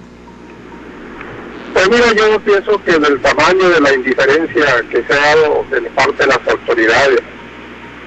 Pues 1.76 1.88
mira, 1.88 2.12
yo 2.13 2.39
pienso 2.39 2.84
que 2.84 2.98
del 2.98 3.22
tamaño 3.22 3.70
de 3.70 3.80
la 3.80 3.94
indiferencia 3.94 4.65
que 4.89 5.04
se 5.04 5.13
ha 5.13 5.36
dado 5.36 5.65
de 5.70 5.82
parte 5.91 6.24
de 6.24 6.28
las 6.28 6.39
autoridades 6.48 7.20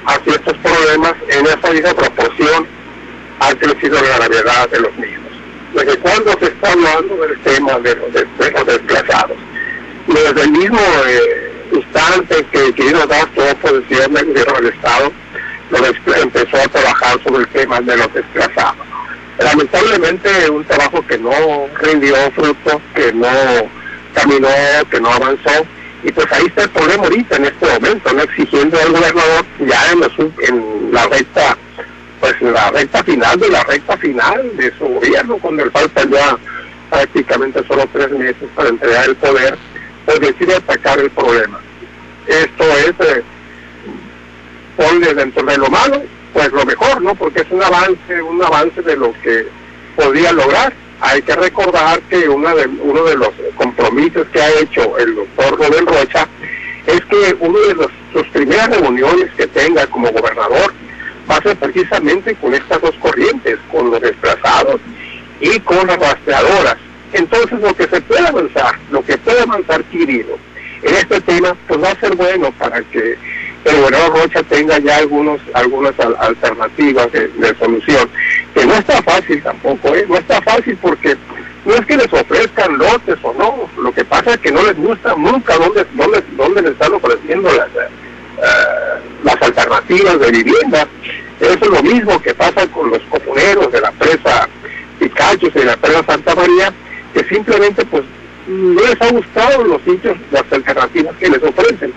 hacia 0.06 0.32
estos 0.32 0.56
problemas, 0.56 1.14
en 1.28 1.46
esa 1.46 1.70
misma 1.70 1.94
proporción 1.94 2.66
ha 3.38 3.54
crecido 3.54 4.02
la 4.02 4.16
gravedad 4.16 4.68
de 4.70 4.80
los 4.80 4.96
mismos. 4.96 5.30
Desde 5.74 5.96
cuando 5.98 6.32
se 6.40 6.46
está 6.46 6.72
hablando 6.72 7.18
del 7.24 7.38
tema 7.42 7.78
de 7.78 7.94
los, 7.94 8.66
desplazados, 8.66 9.36
desde 10.08 10.42
el 10.42 10.50
mismo 10.50 10.80
eh, 11.06 11.57
instante 11.72 12.44
que 12.52 12.72
quiero 12.72 13.06
dar 13.06 13.26
toda 13.28 13.54
posición 13.56 14.14
del 14.14 14.26
gobierno 14.26 14.54
del 14.54 14.66
Estado, 14.66 15.12
empezó 16.22 16.56
a 16.56 16.68
trabajar 16.68 17.22
sobre 17.22 17.42
el 17.42 17.48
tema 17.48 17.80
de 17.80 17.96
los 17.96 18.12
desplazados. 18.12 18.86
Lamentablemente 19.38 20.50
un 20.50 20.64
trabajo 20.64 21.04
que 21.06 21.18
no 21.18 21.32
rindió 21.80 22.16
fruto, 22.32 22.80
que 22.94 23.12
no 23.12 23.28
caminó, 24.14 24.48
que 24.90 25.00
no 25.00 25.10
avanzó, 25.10 25.66
y 26.02 26.12
pues 26.12 26.26
ahí 26.32 26.46
está 26.46 26.62
el 26.64 26.70
problema 26.70 27.04
ahorita 27.04 27.36
en 27.36 27.44
este 27.44 27.66
momento, 27.66 28.12
no 28.12 28.22
exigiendo 28.22 28.78
al 28.80 28.92
gobernador 28.92 29.44
ya 29.60 29.92
en, 29.92 30.02
en 30.48 30.92
la 30.92 31.06
recta, 31.06 31.56
pues 32.20 32.40
la 32.40 32.70
recta 32.70 33.04
final 33.04 33.38
de 33.38 33.48
la 33.48 33.62
recta 33.64 33.96
final 33.96 34.56
de 34.56 34.72
su 34.78 34.86
gobierno, 34.86 35.38
cuando 35.38 35.64
le 35.64 35.70
faltan 35.70 36.10
ya 36.10 36.36
prácticamente 36.90 37.64
solo 37.66 37.88
tres 37.92 38.10
meses 38.10 38.48
para 38.54 38.70
entregar 38.70 39.08
el 39.08 39.16
poder, 39.16 39.58
pues 40.08 40.20
decide 40.20 40.56
atacar 40.56 40.98
el 40.98 41.10
problema. 41.10 41.60
Esto 42.26 42.64
es, 42.64 42.94
eh, 42.98 43.22
ponle 44.74 45.12
dentro 45.12 45.42
de 45.42 45.58
lo 45.58 45.68
malo, 45.68 46.02
pues 46.32 46.50
lo 46.50 46.64
mejor, 46.64 47.02
¿no? 47.02 47.14
Porque 47.14 47.42
es 47.42 47.50
un 47.50 47.62
avance, 47.62 48.22
un 48.22 48.42
avance 48.42 48.80
de 48.80 48.96
lo 48.96 49.12
que 49.20 49.46
podía 49.96 50.32
lograr. 50.32 50.72
Hay 51.02 51.20
que 51.20 51.36
recordar 51.36 52.00
que 52.08 52.26
una 52.26 52.54
de, 52.54 52.66
uno 52.66 53.04
de 53.04 53.16
los 53.16 53.28
compromisos 53.56 54.26
que 54.28 54.40
ha 54.40 54.48
hecho 54.60 54.96
el 54.96 55.14
doctor 55.14 55.58
Rubén 55.58 55.86
Rocha 55.86 56.26
es 56.86 57.04
que 57.04 57.36
uno 57.40 57.58
de 57.58 57.74
los, 57.74 57.88
sus 58.14 58.26
primeras 58.28 58.70
reuniones 58.70 59.30
que 59.36 59.46
tenga 59.48 59.86
como 59.88 60.10
gobernador 60.10 60.72
va 61.30 61.36
a 61.36 61.42
ser 61.42 61.54
precisamente 61.56 62.34
con 62.36 62.54
estas 62.54 62.80
dos 62.80 62.94
corrientes, 62.98 63.58
con 63.70 63.90
los 63.90 64.00
desplazados 64.00 64.80
y 65.38 65.60
con 65.60 65.86
las 65.86 65.98
rastreadoras. 65.98 66.78
Entonces 67.12 67.60
lo 67.60 67.74
que 67.74 67.86
se 67.86 68.00
puede 68.02 68.26
avanzar, 68.26 68.78
lo 68.90 69.02
que 69.02 69.16
puede 69.18 69.40
avanzar 69.40 69.82
Quirino 69.84 70.36
en 70.82 70.94
este 70.94 71.20
tema, 71.22 71.56
pues 71.66 71.82
va 71.82 71.90
a 71.90 72.00
ser 72.00 72.14
bueno 72.14 72.52
para 72.52 72.80
que 72.82 73.16
el 73.64 73.76
gobernador 73.76 74.20
Rocha 74.20 74.42
tenga 74.44 74.78
ya 74.78 74.96
algunos 74.98 75.40
algunas 75.54 75.92
alternativas 75.98 77.10
de, 77.12 77.54
solución, 77.58 78.08
que 78.54 78.64
no 78.64 78.74
está 78.74 79.02
fácil 79.02 79.42
tampoco, 79.42 79.94
¿eh? 79.94 80.06
no 80.08 80.16
está 80.16 80.40
fácil 80.42 80.78
porque 80.80 81.16
no 81.64 81.74
es 81.74 81.84
que 81.86 81.96
les 81.96 82.12
ofrezcan 82.12 82.78
lotes 82.78 83.18
o 83.22 83.34
no, 83.34 83.68
lo 83.82 83.92
que 83.92 84.04
pasa 84.04 84.34
es 84.34 84.38
que 84.38 84.52
no 84.52 84.62
les 84.62 84.76
gusta 84.76 85.14
nunca 85.16 85.56
dónde, 85.56 85.84
dónde, 85.94 86.22
dónde 86.36 86.62
les 86.62 86.72
están 86.72 86.94
ofreciendo 86.94 87.50
las, 87.52 87.68
eh, 87.68 89.00
las 89.24 89.42
alternativas 89.42 90.20
de 90.20 90.30
vivienda. 90.30 90.86
Eso 91.40 91.52
es 91.52 91.68
lo 91.68 91.82
mismo 91.82 92.20
que 92.20 92.34
pasa 92.34 92.66
con 92.68 92.90
los 92.90 93.00
comuneros 93.02 93.70
de 93.72 93.80
la 93.80 93.92
presa 93.92 94.48
Picachos 94.98 95.50
y 95.54 95.58
de 95.58 95.64
la 95.64 95.76
presa 95.76 96.04
Santa 96.04 96.34
María, 96.34 96.72
que 97.18 97.34
simplemente 97.34 97.84
pues 97.86 98.04
no 98.46 98.80
les 98.80 99.00
ha 99.00 99.10
gustado 99.10 99.64
los 99.64 99.82
sitios, 99.82 100.16
las 100.30 100.44
alternativas 100.50 101.16
que 101.16 101.28
les 101.28 101.42
ofrecen. 101.42 101.92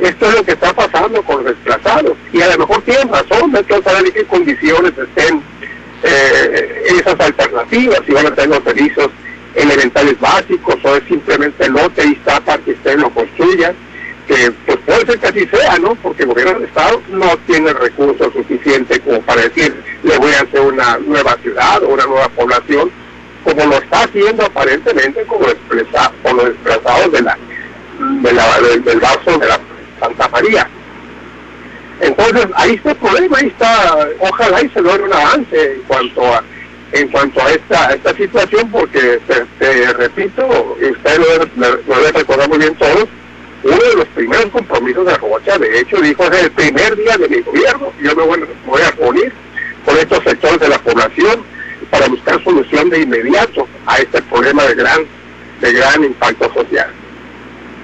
Esto 0.00 0.28
es 0.28 0.34
lo 0.34 0.44
que 0.44 0.52
está 0.52 0.72
pasando 0.74 1.22
con 1.22 1.36
los 1.36 1.46
desplazados. 1.46 2.14
Y 2.32 2.40
a 2.42 2.48
lo 2.48 2.58
mejor 2.58 2.82
tienen 2.82 3.08
razón, 3.08 3.54
hay 3.56 3.64
que 3.64 3.82
saber 3.82 4.06
en 4.06 4.12
qué 4.12 4.24
condiciones 4.24 4.92
estén 4.98 5.40
eh, 6.02 6.82
esas 6.98 7.18
alternativas, 7.18 8.00
si 8.06 8.12
van 8.12 8.26
a 8.26 8.34
tener 8.34 8.50
los 8.50 8.64
servicios 8.64 9.08
elementales 9.54 10.20
básicos 10.20 10.76
o 10.84 10.96
es 10.96 11.04
simplemente 11.04 11.68
lote 11.70 12.04
y 12.06 12.12
está 12.12 12.40
para 12.40 12.62
que 12.62 12.72
ustedes 12.72 12.98
lo 12.98 13.10
construyan, 13.10 13.74
que 14.26 14.52
pues 14.66 14.78
puede 14.84 15.06
ser 15.06 15.18
que 15.18 15.26
así 15.28 15.46
sea, 15.46 15.78
¿no? 15.78 15.94
Porque 15.94 16.24
el 16.24 16.28
gobierno 16.28 16.54
del 16.54 16.64
Estado 16.64 17.00
no 17.10 17.36
tiene 17.46 17.72
recursos 17.72 18.32
suficientes 18.34 19.00
como 19.00 19.22
para 19.22 19.42
decir, 19.42 19.74
le 20.02 20.18
voy 20.18 20.32
a 20.32 20.42
hacer 20.42 20.60
una 20.60 20.98
nueva 20.98 21.36
ciudad 21.36 21.82
o 21.84 21.88
una 21.88 22.04
nueva 22.04 22.28
población, 22.28 22.90
como 23.46 23.64
lo 23.66 23.76
está 23.76 24.02
haciendo 24.02 24.44
aparentemente 24.44 25.22
con 25.24 25.40
los, 25.40 25.54
con 26.22 26.36
los 26.36 26.46
desplazados 26.46 27.12
de 27.12 27.22
la, 27.22 27.38
de 28.22 28.32
la, 28.32 28.60
del 28.60 29.00
vaso 29.00 29.38
de 29.38 29.46
la 29.46 29.60
Santa 30.00 30.28
María. 30.28 30.68
Entonces, 32.00 32.46
ahí 32.56 32.74
está 32.74 32.90
el 32.90 32.96
problema, 32.96 33.38
ahí 33.38 33.46
está, 33.46 34.08
ojalá 34.18 34.62
y 34.62 34.68
se 34.70 34.82
logre 34.82 35.04
un 35.04 35.12
avance 35.12 35.74
en 35.74 35.82
cuanto 35.82 36.26
a 36.26 36.42
en 36.92 37.08
cuanto 37.08 37.42
a 37.42 37.50
esta 37.50 37.94
esta 37.94 38.14
situación, 38.16 38.70
porque 38.70 39.20
te, 39.58 39.92
repito, 39.92 40.76
y 40.80 40.86
ustedes 40.86 41.18
lo, 41.56 41.66
lo, 41.66 42.12
recordar 42.12 42.48
muy 42.48 42.58
bien 42.58 42.74
todos, 42.74 43.06
uno 43.62 43.76
de 43.76 43.96
los 43.96 44.06
primeros 44.06 44.46
compromisos 44.46 45.06
de 45.06 45.16
Rocha, 45.18 45.58
de 45.58 45.80
hecho, 45.80 46.00
dijo, 46.00 46.24
es 46.24 46.42
el 46.42 46.50
primer 46.52 46.96
día 46.96 47.16
de 47.16 47.28
mi 47.28 47.40
gobierno, 47.40 47.92
yo 48.00 48.14
me 48.14 48.22
voy, 48.22 48.44
voy 48.66 48.82
a 48.82 48.90
reunir 48.92 49.32
con 49.84 49.96
estos 49.96 50.22
sectores 50.24 50.60
de 50.60 50.68
la 50.68 50.78
población 50.78 51.55
para 51.90 52.08
buscar 52.08 52.42
solución 52.44 52.90
de 52.90 53.02
inmediato 53.02 53.68
a 53.86 53.98
este 53.98 54.22
problema 54.22 54.64
de 54.64 54.74
gran, 54.74 55.00
de 55.60 55.72
gran 55.72 56.04
impacto 56.04 56.52
social 56.52 56.90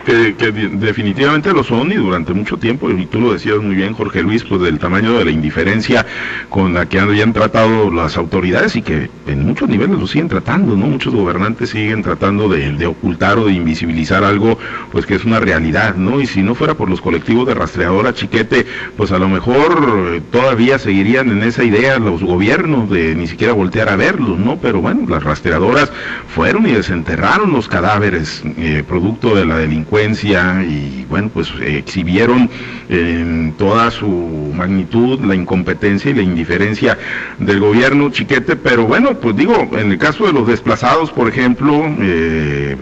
que, 0.04 0.52
definitivamente 0.72 1.52
lo 1.52 1.62
son 1.64 1.92
y 1.92 1.94
durante 1.94 2.32
mucho 2.32 2.56
tiempo, 2.56 2.90
y 2.90 3.06
tú 3.06 3.20
lo 3.20 3.32
decías 3.32 3.58
muy 3.58 3.74
bien, 3.74 3.94
Jorge 3.94 4.22
Luis, 4.22 4.44
pues 4.44 4.60
del 4.62 4.78
tamaño 4.78 5.12
de 5.18 5.24
la 5.24 5.30
indiferencia 5.30 6.06
con 6.48 6.74
la 6.74 6.86
que 6.86 6.98
habían 6.98 7.32
tratado 7.32 7.90
las 7.90 8.16
autoridades 8.16 8.76
y 8.76 8.82
que 8.82 9.10
en 9.26 9.46
muchos 9.46 9.68
niveles 9.68 9.98
lo 9.98 10.06
siguen 10.06 10.28
tratando, 10.28 10.76
¿no? 10.76 10.86
Muchos 10.86 11.14
gobernantes 11.14 11.70
siguen 11.70 12.02
tratando 12.02 12.48
de, 12.48 12.72
de 12.72 12.86
ocultar 12.86 13.38
o 13.38 13.46
de 13.46 13.52
invisibilizar 13.52 14.24
algo, 14.24 14.58
pues 14.90 15.06
que 15.06 15.14
es 15.14 15.24
una 15.24 15.40
realidad, 15.40 15.94
¿no? 15.94 16.20
Y 16.20 16.26
si 16.26 16.42
no 16.42 16.54
fuera 16.54 16.74
por 16.74 16.88
los 16.90 17.00
colectivos 17.00 17.46
de 17.46 17.54
rastreadora 17.54 18.14
chiquete, 18.14 18.66
pues 18.96 19.12
a 19.12 19.18
lo 19.18 19.28
mejor 19.28 20.12
eh, 20.14 20.22
todavía 20.30 20.78
seguirían 20.78 21.30
en 21.30 21.42
esa 21.42 21.64
idea 21.64 21.98
los 21.98 22.22
gobiernos 22.22 22.90
de 22.90 23.14
ni 23.14 23.26
siquiera 23.26 23.52
voltear 23.52 23.88
a 23.88 23.96
verlos, 23.96 24.38
¿no? 24.38 24.56
Pero 24.56 24.80
bueno, 24.80 25.06
las 25.08 25.22
rastreadoras 25.22 25.92
fueron 26.34 26.66
y 26.66 26.72
desenterraron 26.72 27.52
los 27.52 27.68
cadáveres 27.68 28.42
eh, 28.56 28.82
producto 28.86 29.34
de 29.34 29.46
la 29.46 29.58
delincuencia 29.58 29.91
y 29.92 31.05
bueno, 31.11 31.31
pues 31.35 31.52
exhibieron 31.61 32.48
en 32.88 33.52
toda 33.59 33.90
su 33.90 34.09
magnitud 34.55 35.20
la 35.20 35.35
incompetencia 35.35 36.11
y 36.11 36.14
la 36.14 36.22
indiferencia 36.22 36.96
del 37.38 37.61
gobierno 37.61 38.11
chiquete, 38.11 38.57
pero 38.57 38.87
bueno, 38.87 39.18
pues 39.18 39.37
digo, 39.37 39.68
en 39.72 39.92
el 39.92 39.98
caso 39.98 40.26
de 40.26 40.33
los 40.33 40.46
desplazados, 40.46 41.11
por 41.11 41.28
ejemplo, 41.28 41.94
eh, 42.00 42.78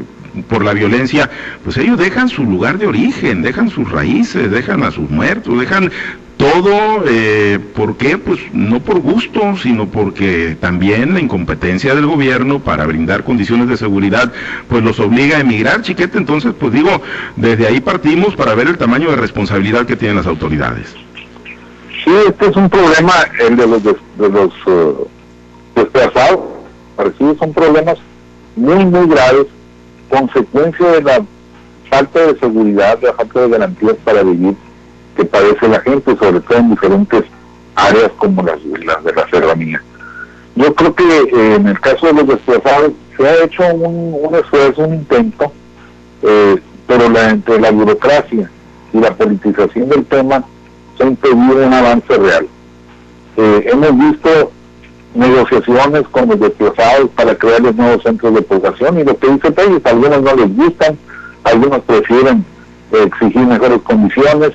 por 0.49 0.65
la 0.65 0.73
violencia, 0.73 1.29
pues 1.65 1.77
ellos 1.79 1.99
dejan 1.99 2.29
su 2.29 2.45
lugar 2.45 2.79
de 2.79 2.87
origen, 2.87 3.43
dejan 3.43 3.71
sus 3.71 3.91
raíces, 3.91 4.49
dejan 4.49 4.85
a 4.85 4.93
sus 4.93 5.11
muertos, 5.11 5.59
dejan 5.59 5.91
todo, 6.41 7.05
eh, 7.07 7.59
¿por 7.77 7.99
qué? 7.99 8.17
Pues 8.17 8.41
no 8.55 8.81
por 8.81 9.01
gusto, 9.01 9.57
sino 9.63 9.89
porque 9.91 10.57
también 10.59 11.13
la 11.13 11.21
incompetencia 11.21 11.95
del 11.95 12.07
gobierno 12.07 12.61
para 12.61 12.87
brindar 12.87 13.25
condiciones 13.25 13.69
de 13.69 13.77
seguridad, 13.77 14.33
pues 14.67 14.83
los 14.83 14.99
obliga 15.01 15.37
a 15.37 15.41
emigrar, 15.41 15.83
chiquete. 15.83 16.17
Entonces, 16.17 16.55
pues 16.59 16.73
digo, 16.73 17.03
desde 17.37 17.67
ahí 17.67 17.81
partimos 17.81 18.35
para 18.37 18.55
ver 18.55 18.69
el 18.69 18.79
tamaño 18.79 19.11
de 19.11 19.17
responsabilidad 19.17 19.85
que 19.85 19.97
tienen 19.97 20.17
las 20.17 20.27
autoridades. 20.27 20.95
Sí, 22.05 22.11
este 22.27 22.47
es 22.47 22.57
un 22.57 22.71
problema, 22.71 23.13
el 23.39 23.57
de 23.59 23.67
los, 23.67 23.83
de, 23.83 23.93
los 24.19 24.67
uh, 24.67 25.07
desplazados, 25.77 26.41
parecidos, 26.97 27.37
son 27.37 27.53
problemas 27.53 27.99
muy, 28.57 28.83
muy 28.87 29.07
graves, 29.09 29.45
consecuencia 30.09 30.87
de 30.87 31.03
la 31.03 31.23
falta 31.91 32.29
de 32.29 32.39
seguridad, 32.39 32.97
de 32.97 33.09
la 33.09 33.13
falta 33.13 33.43
de 33.43 33.49
garantías 33.51 33.97
para 34.03 34.23
vivir 34.23 34.55
que 35.21 35.27
padece 35.27 35.69
la 35.69 35.81
gente, 35.81 36.17
sobre 36.17 36.41
todo 36.41 36.59
en 36.59 36.71
diferentes 36.71 37.25
áreas 37.75 38.11
como 38.17 38.43
las, 38.43 38.59
de 38.65 39.13
la 39.13 39.29
serranía. 39.31 39.83
Yo 40.57 40.75
creo 40.75 40.95
que 40.95 41.05
eh, 41.05 41.55
en 41.57 41.69
el 41.69 41.79
caso 41.79 42.07
de 42.07 42.15
los 42.15 42.27
desplazados 42.27 42.93
se 43.17 43.29
ha 43.29 43.45
hecho 43.45 43.63
un, 43.75 44.35
esfuerzo, 44.35 44.83
un 44.83 44.95
intento, 44.95 45.53
eh, 46.23 46.57
pero 46.87 47.11
la, 47.11 47.31
entre 47.31 47.61
la 47.61 47.71
burocracia 47.71 48.51
y 48.93 48.99
la 48.99 49.15
politización 49.15 49.91
del 49.91 50.07
tema 50.07 50.43
se 50.97 51.05
ha 51.05 51.07
impedido 51.07 51.67
un 51.67 51.73
avance 51.73 52.17
real. 52.17 52.49
Eh, 53.37 53.71
hemos 53.71 53.99
visto 53.99 54.53
negociaciones 55.15 56.03
con 56.11 56.29
los 56.29 56.41
desplazados 56.41 57.11
para 57.11 57.35
crear 57.35 57.61
los 57.61 57.75
nuevos 57.75 58.03
centros 58.03 58.35
de 58.35 58.43
población 58.43 59.01
y 59.01 59.05
lo 59.05 59.19
que 59.19 59.29
dice 59.29 59.51
Pérez, 59.51 59.83
algunos 59.85 60.23
no 60.23 60.35
les 60.35 60.57
gustan, 60.57 60.99
algunos 61.45 61.81
prefieren 61.81 62.45
exigir 62.93 63.47
mejores 63.47 63.83
condiciones, 63.83 64.53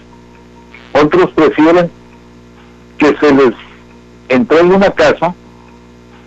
otros 0.96 1.32
prefieren 1.32 1.92
que 2.98 3.16
se 3.18 3.34
les 3.34 3.54
entregue 4.30 4.74
una 4.74 4.90
casa, 4.92 5.34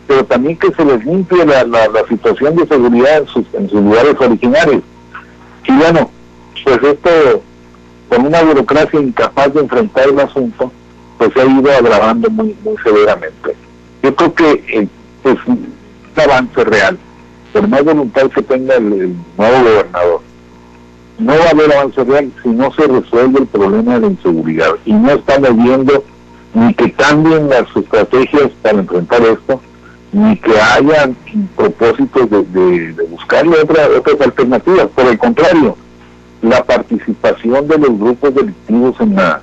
pero 0.06 0.24
también 0.24 0.56
que 0.56 0.72
se 0.72 0.84
les 0.84 1.04
limpie 1.04 1.44
la, 1.44 1.64
situación 2.08 2.56
de 2.56 2.66
seguridad 2.66 3.24
en 3.52 3.68
sus, 3.68 3.72
lugares 3.72 4.14
originarios. 4.20 4.82
Y 5.66 5.72
bueno, 5.72 6.10
pues 6.64 6.82
esto, 6.82 7.42
con 8.08 8.26
una 8.26 8.42
burocracia 8.42 9.00
incapaz 9.00 9.52
de 9.54 9.60
enfrentar 9.60 10.08
el 10.08 10.20
asunto, 10.20 10.70
pues 11.16 11.32
se 11.32 11.40
ha 11.40 11.46
ido 11.46 11.70
agravando 11.72 12.30
muy, 12.30 12.56
muy 12.62 12.76
severamente. 12.82 13.54
Yo 14.02 14.14
creo 14.14 14.34
que 14.34 14.50
es 14.68 14.82
eh, 14.82 14.88
pues, 15.22 15.36
un 15.46 15.74
avance 16.16 16.64
real, 16.64 16.98
por 17.52 17.68
más 17.68 17.84
voluntad 17.84 18.30
que 18.30 18.42
tenga 18.42 18.74
el 18.76 19.14
nuevo 19.36 19.64
gobernador 19.64 20.27
no 21.18 21.32
va 21.36 21.44
a 21.44 21.50
haber 21.50 21.72
avance 21.72 22.02
real 22.04 22.32
si 22.42 22.48
no 22.48 22.72
se 22.72 22.86
resuelve 22.86 23.40
el 23.40 23.46
problema 23.46 23.94
de 23.94 24.00
la 24.00 24.06
inseguridad. 24.06 24.70
Y 24.84 24.92
no 24.92 25.10
estamos 25.10 25.56
viendo 25.56 26.04
ni 26.54 26.74
que 26.74 26.92
cambien 26.92 27.48
las 27.48 27.64
estrategias 27.74 28.50
para 28.62 28.78
enfrentar 28.78 29.22
esto, 29.22 29.60
ni 30.12 30.36
que 30.38 30.58
haya 30.58 31.10
propósitos 31.56 32.30
de, 32.30 32.92
de, 32.92 33.02
buscarle 33.10 33.56
otras 33.60 34.20
alternativas. 34.20 34.86
Por 34.94 35.06
el 35.06 35.18
contrario, 35.18 35.76
la 36.42 36.64
participación 36.64 37.66
de 37.68 37.78
los 37.78 37.98
grupos 37.98 38.34
delictivos 38.34 38.94
en 39.00 39.16
la, 39.16 39.40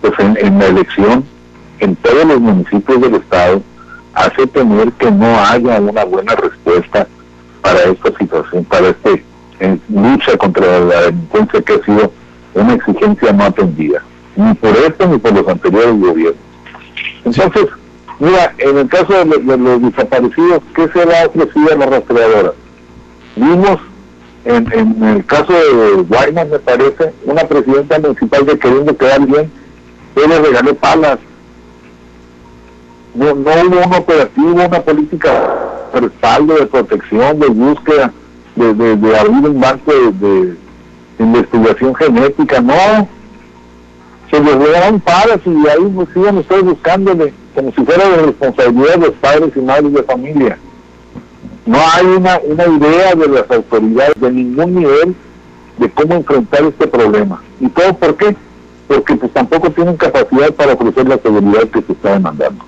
pues 0.00 0.12
en, 0.18 0.58
la 0.58 0.66
elección 0.66 1.24
en 1.80 1.96
todos 1.96 2.24
los 2.24 2.40
municipios 2.40 3.00
del 3.00 3.16
Estado 3.16 3.62
hace 4.14 4.46
temer 4.46 4.92
que 4.92 5.10
no 5.10 5.38
haya 5.40 5.80
una 5.80 6.04
buena 6.04 6.36
respuesta 6.36 7.06
para 7.62 7.82
esta 7.84 8.16
situación, 8.16 8.64
para 8.64 8.88
este 8.88 9.24
en 9.64 9.80
lucha 9.88 10.36
contra 10.36 10.80
la 10.80 11.00
delincuencia 11.02 11.60
que 11.62 11.72
ha 11.74 11.84
sido 11.84 12.12
una 12.54 12.74
exigencia 12.74 13.32
no 13.32 13.44
atendida, 13.44 14.02
ni 14.36 14.54
por 14.54 14.70
esto 14.70 15.06
ni 15.06 15.18
por 15.18 15.32
los 15.32 15.48
anteriores 15.48 15.98
gobiernos. 15.98 16.42
Entonces, 17.24 17.66
mira, 18.20 18.54
en 18.58 18.78
el 18.78 18.88
caso 18.88 19.12
de, 19.12 19.56
los 19.56 19.82
desaparecidos, 19.82 20.60
¿qué 20.74 20.88
se 20.88 21.06
le 21.06 21.18
ha 21.18 21.26
ofrecido 21.26 21.72
a 21.72 21.76
la 21.76 21.86
rastreadora? 21.86 22.52
Vimos 23.36 23.78
en, 24.44 24.72
en 24.72 25.02
el 25.02 25.24
caso 25.24 25.52
de 25.52 26.02
Guaymas, 26.02 26.48
me 26.48 26.58
parece, 26.58 27.12
una 27.24 27.42
presidenta 27.44 27.98
municipal 27.98 28.46
que 28.46 28.58
queriendo 28.58 28.96
quedar 28.96 29.26
bien, 29.26 29.50
le 30.14 30.38
regaló 30.38 30.74
palas. 30.74 31.18
No, 33.14 33.26
no 33.34 33.50
hubo 33.50 33.86
un 33.86 33.94
operativo, 33.94 34.52
una 34.52 34.82
política 34.82 35.54
de 35.92 36.00
respaldo, 36.00 36.54
de 36.54 36.66
protección, 36.66 37.38
de 37.38 37.46
búsqueda 37.46 38.12
de, 38.56 39.18
abrir 39.18 39.50
un 39.50 39.60
banco 39.60 39.92
de, 39.92 40.56
investigación 41.18 41.94
genética, 41.94 42.60
no. 42.60 43.08
Se 44.30 44.40
les 44.40 44.54
regalan 44.54 45.00
padres 45.00 45.40
y 45.44 45.68
ahí 45.68 45.92
nos 45.92 46.08
siguen 46.08 46.38
ustedes 46.38 46.64
buscándole, 46.64 47.32
como 47.54 47.70
si 47.72 47.84
fuera 47.84 48.08
de 48.08 48.16
responsabilidad 48.26 48.94
de 48.94 49.06
los 49.06 49.14
padres 49.16 49.50
y 49.54 49.60
madres 49.60 49.92
de 49.92 50.02
familia. 50.02 50.58
No 51.66 51.78
hay 51.78 52.06
una, 52.06 52.40
una 52.44 52.66
idea 52.66 53.14
de 53.14 53.28
las 53.28 53.50
autoridades 53.50 54.20
de 54.20 54.32
ningún 54.32 54.74
nivel 54.74 55.14
de 55.78 55.90
cómo 55.90 56.14
enfrentar 56.14 56.64
este 56.64 56.86
problema. 56.86 57.42
¿Y 57.60 57.68
todo 57.68 57.94
por 57.94 58.16
qué? 58.16 58.36
Porque 58.88 59.14
pues 59.16 59.32
tampoco 59.32 59.70
tienen 59.70 59.96
capacidad 59.96 60.52
para 60.54 60.74
ofrecer 60.74 61.08
la 61.08 61.18
seguridad 61.18 61.62
que 61.68 61.82
se 61.82 61.92
está 61.92 62.12
demandando. 62.14 62.64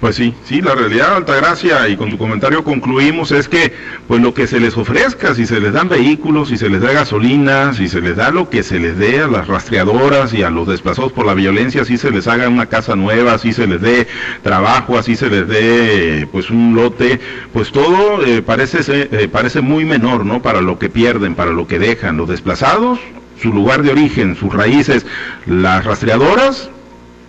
Pues 0.00 0.14
sí, 0.14 0.32
sí, 0.44 0.62
la 0.62 0.76
realidad, 0.76 1.16
Altagracia, 1.16 1.88
y 1.88 1.96
con 1.96 2.08
tu 2.08 2.18
comentario 2.18 2.62
concluimos, 2.62 3.32
es 3.32 3.48
que 3.48 3.72
pues 4.06 4.22
lo 4.22 4.32
que 4.32 4.46
se 4.46 4.60
les 4.60 4.76
ofrezca, 4.76 5.34
si 5.34 5.44
se 5.44 5.58
les 5.58 5.72
dan 5.72 5.88
vehículos, 5.88 6.50
si 6.50 6.56
se 6.56 6.68
les 6.68 6.80
da 6.80 6.92
gasolina, 6.92 7.74
si 7.74 7.88
se 7.88 8.00
les 8.00 8.14
da 8.14 8.30
lo 8.30 8.48
que 8.48 8.62
se 8.62 8.78
les 8.78 8.96
dé 8.96 9.18
a 9.18 9.26
las 9.26 9.48
rastreadoras 9.48 10.32
y 10.34 10.44
a 10.44 10.50
los 10.50 10.68
desplazados 10.68 11.10
por 11.10 11.26
la 11.26 11.34
violencia, 11.34 11.84
si 11.84 11.98
se 11.98 12.12
les 12.12 12.28
haga 12.28 12.48
una 12.48 12.66
casa 12.66 12.94
nueva, 12.94 13.38
si 13.38 13.52
se 13.52 13.66
les 13.66 13.80
dé 13.80 14.06
trabajo, 14.44 14.96
así 14.96 15.16
se 15.16 15.30
les 15.30 15.48
dé 15.48 16.28
pues 16.30 16.48
un 16.50 16.76
lote, 16.76 17.18
pues 17.52 17.72
todo 17.72 18.24
eh, 18.24 18.40
parece, 18.40 18.78
eh, 18.88 19.26
parece 19.26 19.62
muy 19.62 19.84
menor, 19.84 20.24
¿no? 20.24 20.40
Para 20.40 20.60
lo 20.60 20.78
que 20.78 20.90
pierden, 20.90 21.34
para 21.34 21.50
lo 21.50 21.66
que 21.66 21.80
dejan 21.80 22.18
los 22.18 22.28
desplazados, 22.28 23.00
su 23.42 23.52
lugar 23.52 23.82
de 23.82 23.90
origen, 23.90 24.36
sus 24.36 24.54
raíces, 24.54 25.04
las 25.46 25.84
rastreadoras, 25.84 26.70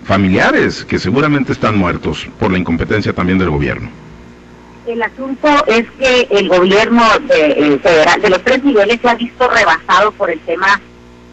familiares 0.03 0.85
que 0.85 0.99
seguramente 0.99 1.51
están 1.51 1.77
muertos 1.77 2.27
por 2.39 2.51
la 2.51 2.57
incompetencia 2.57 3.13
también 3.13 3.38
del 3.38 3.49
gobierno. 3.49 3.89
El 4.85 5.03
asunto 5.03 5.47
es 5.67 5.85
que 5.99 6.27
el 6.31 6.49
gobierno 6.49 7.03
de, 7.27 7.51
eh, 7.51 7.79
federal 7.79 8.21
de 8.21 8.29
los 8.29 8.43
tres 8.43 8.63
niveles 8.63 8.99
se 9.01 9.09
ha 9.09 9.15
visto 9.15 9.47
rebasado 9.47 10.12
por 10.13 10.31
el 10.31 10.39
tema 10.39 10.81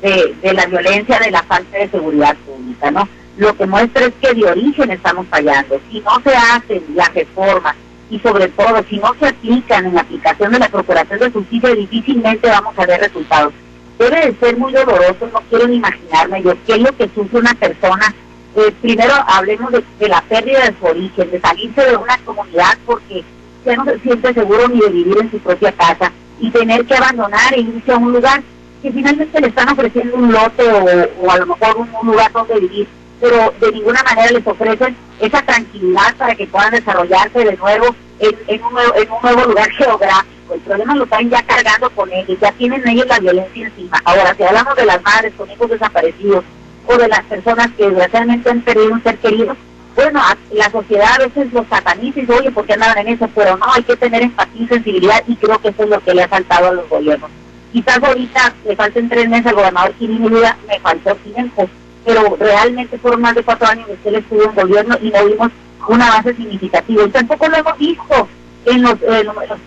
de, 0.02 0.35
de 0.42 0.52
la 0.52 0.66
violencia, 0.66 1.18
de 1.18 1.31
la 1.31 1.42
falta 1.42 1.79
de 1.79 1.88
seguridad 1.88 2.37
pública, 2.44 2.90
¿no? 2.90 3.09
Lo 3.38 3.55
que 3.57 3.66
muestra 3.66 4.07
es 4.07 4.12
que 4.20 4.35
de 4.35 4.44
origen 4.44 4.90
estamos 4.90 5.26
fallando. 5.29 5.81
Si 5.90 6.00
no 6.00 6.20
se 6.22 6.35
hacen 6.35 6.83
las 6.94 7.12
reformas 7.14 7.74
y 8.11 8.18
sobre 8.20 8.48
todo 8.48 8.83
si 8.88 8.98
no 8.98 9.14
se 9.18 9.26
aplican 9.26 9.87
en 9.87 9.94
la 9.94 10.02
aplicación 10.02 10.52
de 10.52 10.59
la 10.59 10.68
Procuración 10.68 11.18
de 11.18 11.31
Justicia, 11.31 11.74
difícilmente 11.74 12.48
vamos 12.48 12.79
a 12.79 12.87
ver 12.87 13.00
resultados. 13.00 13.52
Debe 13.98 14.26
de 14.26 14.37
ser 14.38 14.57
muy 14.57 14.72
doloroso, 14.72 15.29
no 15.33 15.40
quiero 15.48 15.68
ni 15.68 15.76
imaginarme 15.76 16.42
yo 16.42 16.55
qué 16.66 16.74
es 16.74 16.81
lo 16.81 16.96
que 16.96 17.09
sufre 17.14 17.40
una 17.40 17.55
persona. 17.55 18.14
Eh, 18.57 18.73
primero 18.81 19.12
hablemos 19.27 19.71
de, 19.71 20.09
la 20.09 20.23
pérdida 20.23 20.61
de 20.61 20.75
su 20.79 20.87
origen, 20.87 21.31
de 21.31 21.40
salirse 21.42 21.90
de 21.90 21.97
una 21.99 22.16
comunidad 22.25 22.79
porque 22.87 23.23
ya 23.66 23.77
no 23.77 23.85
se 23.85 23.99
siente 23.99 24.33
seguro 24.33 24.66
ni 24.69 24.81
de 24.81 24.88
vivir 24.88 25.19
en 25.21 25.31
su 25.31 25.38
propia 25.40 25.73
casa 25.73 26.11
y 26.40 26.51
tener 26.51 26.87
que 26.87 26.95
abandonar 26.95 27.53
e 27.53 27.61
irse 27.61 27.92
a 27.92 27.99
un 27.99 28.14
lugar 28.14 28.42
que 28.83 28.90
finalmente 28.90 29.42
le 29.42 29.49
están 29.49 29.69
ofreciendo 29.69 30.16
un 30.16 30.33
lote 30.33 30.62
o, 30.73 31.31
a 31.31 31.37
lo 31.37 31.47
mejor 31.47 31.77
un, 31.77 32.11
lugar 32.11 32.33
donde 32.33 32.61
vivir 32.61 32.88
pero 33.21 33.53
de 33.61 33.73
ninguna 33.73 34.03
manera 34.05 34.33
les 34.33 34.47
ofrecen 34.47 34.97
esa 35.21 35.42
tranquilidad 35.42 36.16
para 36.16 36.35
que 36.35 36.47
puedan 36.47 36.71
desarrollarse 36.71 37.45
de 37.45 37.57
nuevo 37.59 37.95
en, 38.21 38.38
en, 38.47 38.62
un, 38.62 38.73
nuevo, 38.73 38.95
en 38.95 39.11
un 39.11 39.19
nuevo 39.23 39.51
lugar 39.51 39.71
geográfico. 39.73 40.55
El 40.55 40.61
problema 40.61 40.95
lo 40.95 41.05
están 41.05 41.29
ya 41.29 41.42
cargando 41.42 41.90
con 41.90 42.11
ellos, 42.11 42.38
ya 42.40 42.53
tienen 42.53 42.87
ellos 42.88 43.07
la 43.07 43.19
violencia 43.19 43.66
encima. 43.66 44.01
Ahora, 44.05 44.35
si 44.35 44.42
hablamos 44.42 44.77
de 44.77 44.87
las 44.87 45.03
madres 45.03 45.33
con 45.37 45.51
hijos 45.51 45.71
desaparecidos 45.71 46.45
o 46.87 46.96
de 46.96 47.09
las 47.09 47.22
personas 47.25 47.68
que 47.77 47.87
desgraciadamente 47.87 48.51
han 48.51 48.61
perdido 48.62 48.92
un 48.92 49.03
ser 49.03 49.18
querido, 49.18 49.57
bueno, 49.94 50.20
la 50.53 50.70
sociedad 50.70 51.14
a 51.14 51.25
veces 51.25 51.53
los 51.53 51.66
sataniza 51.68 52.18
y 52.18 52.22
dice, 52.22 52.33
oye, 52.33 52.51
¿por 52.51 52.66
qué 52.66 52.75
andaban 52.75 52.99
en 52.99 53.09
eso? 53.09 53.29
Pero 53.35 53.57
no, 53.57 53.66
hay 53.72 53.83
que 53.83 53.96
tener 53.96 54.22
empatía 54.22 54.62
y 54.62 54.68
sensibilidad 54.68 55.22
y 55.27 55.37
creo 55.37 55.59
que 55.59 55.68
eso 55.68 55.85
es 55.85 55.88
lo 55.88 56.01
que 56.01 56.14
le 56.14 56.22
ha 56.22 56.29
faltado 56.29 56.68
a 56.68 56.72
los 56.72 56.88
gobiernos. 56.88 57.31
Quizás 57.72 58.03
ahorita 58.03 58.55
le 58.66 58.77
falten 58.77 59.09
tres 59.09 59.29
meses 59.29 59.46
al 59.46 59.55
gobernador 59.55 59.92
Kirin 59.94 60.22
me 60.22 60.81
faltó 60.81 61.14
tiempo 61.16 61.68
pero 62.07 62.37
realmente 62.38 62.99
fueron 62.99 63.20
más 63.20 63.35
de 63.35 63.42
cuatro 63.42 63.66
años 63.66 63.88
que 64.03 64.09
él 64.09 64.14
estuvo 64.14 64.44
en 64.44 64.55
gobierno 64.55 64.96
y 65.03 65.11
no 65.11 65.27
vimos 65.27 65.51
un 65.88 66.01
avance 66.01 66.35
significativo. 66.35 67.05
Y 67.05 67.11
tampoco 67.11 67.49
lo 67.49 67.57
hemos 67.57 67.77
visto 67.79 68.29
en 68.66 68.83
los, 68.83 68.94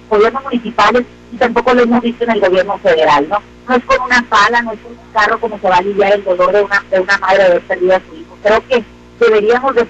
gobiernos 0.10 0.44
municipales 0.44 1.04
y 1.32 1.38
tampoco 1.38 1.74
lo 1.74 1.84
hemos 1.84 2.02
visto 2.02 2.24
en 2.24 2.32
el 2.32 2.40
gobierno 2.40 2.78
federal, 2.80 3.28
¿no? 3.30 3.38
No 3.68 3.76
es 3.76 3.84
con 3.86 4.02
una 4.02 4.22
pala, 4.30 4.62
no 4.62 4.74
es 4.74 4.80
con 4.80 4.92
un 4.92 5.14
carro 5.14 5.40
como 5.40 5.60
se 5.60 5.68
va 5.68 5.76
a 5.76 5.80
aliviar 5.80 6.14
el 6.14 6.24
dolor 6.24 6.52
de 6.52 6.62
una, 6.64 6.84
de 6.90 7.00
una 7.00 7.18
madre 7.18 7.38
de 7.38 7.46
haber 7.46 7.62
perdido 7.62 7.96
a 7.96 8.02
su 8.02 8.16
hijo. 8.16 8.38
Creo 8.44 8.68
que 8.68 8.84
deberíamos 9.20 9.76
de, 9.76 9.86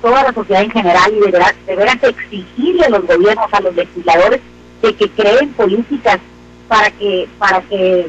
toda 0.00 0.22
la 0.22 0.32
sociedad 0.32 0.62
en 0.62 0.70
general 0.70 1.12
y 1.12 1.20
deberás, 1.20 1.54
deberás 1.66 2.02
exigirle 2.02 2.84
a 2.84 2.90
los 2.90 3.06
gobiernos, 3.06 3.52
a 3.52 3.60
los 3.60 3.74
legisladores, 3.74 4.40
que 4.92 5.08
creen 5.08 5.48
políticas 5.54 6.18
para 6.68 6.90
que, 6.90 7.26
para 7.38 7.62
que 7.62 8.06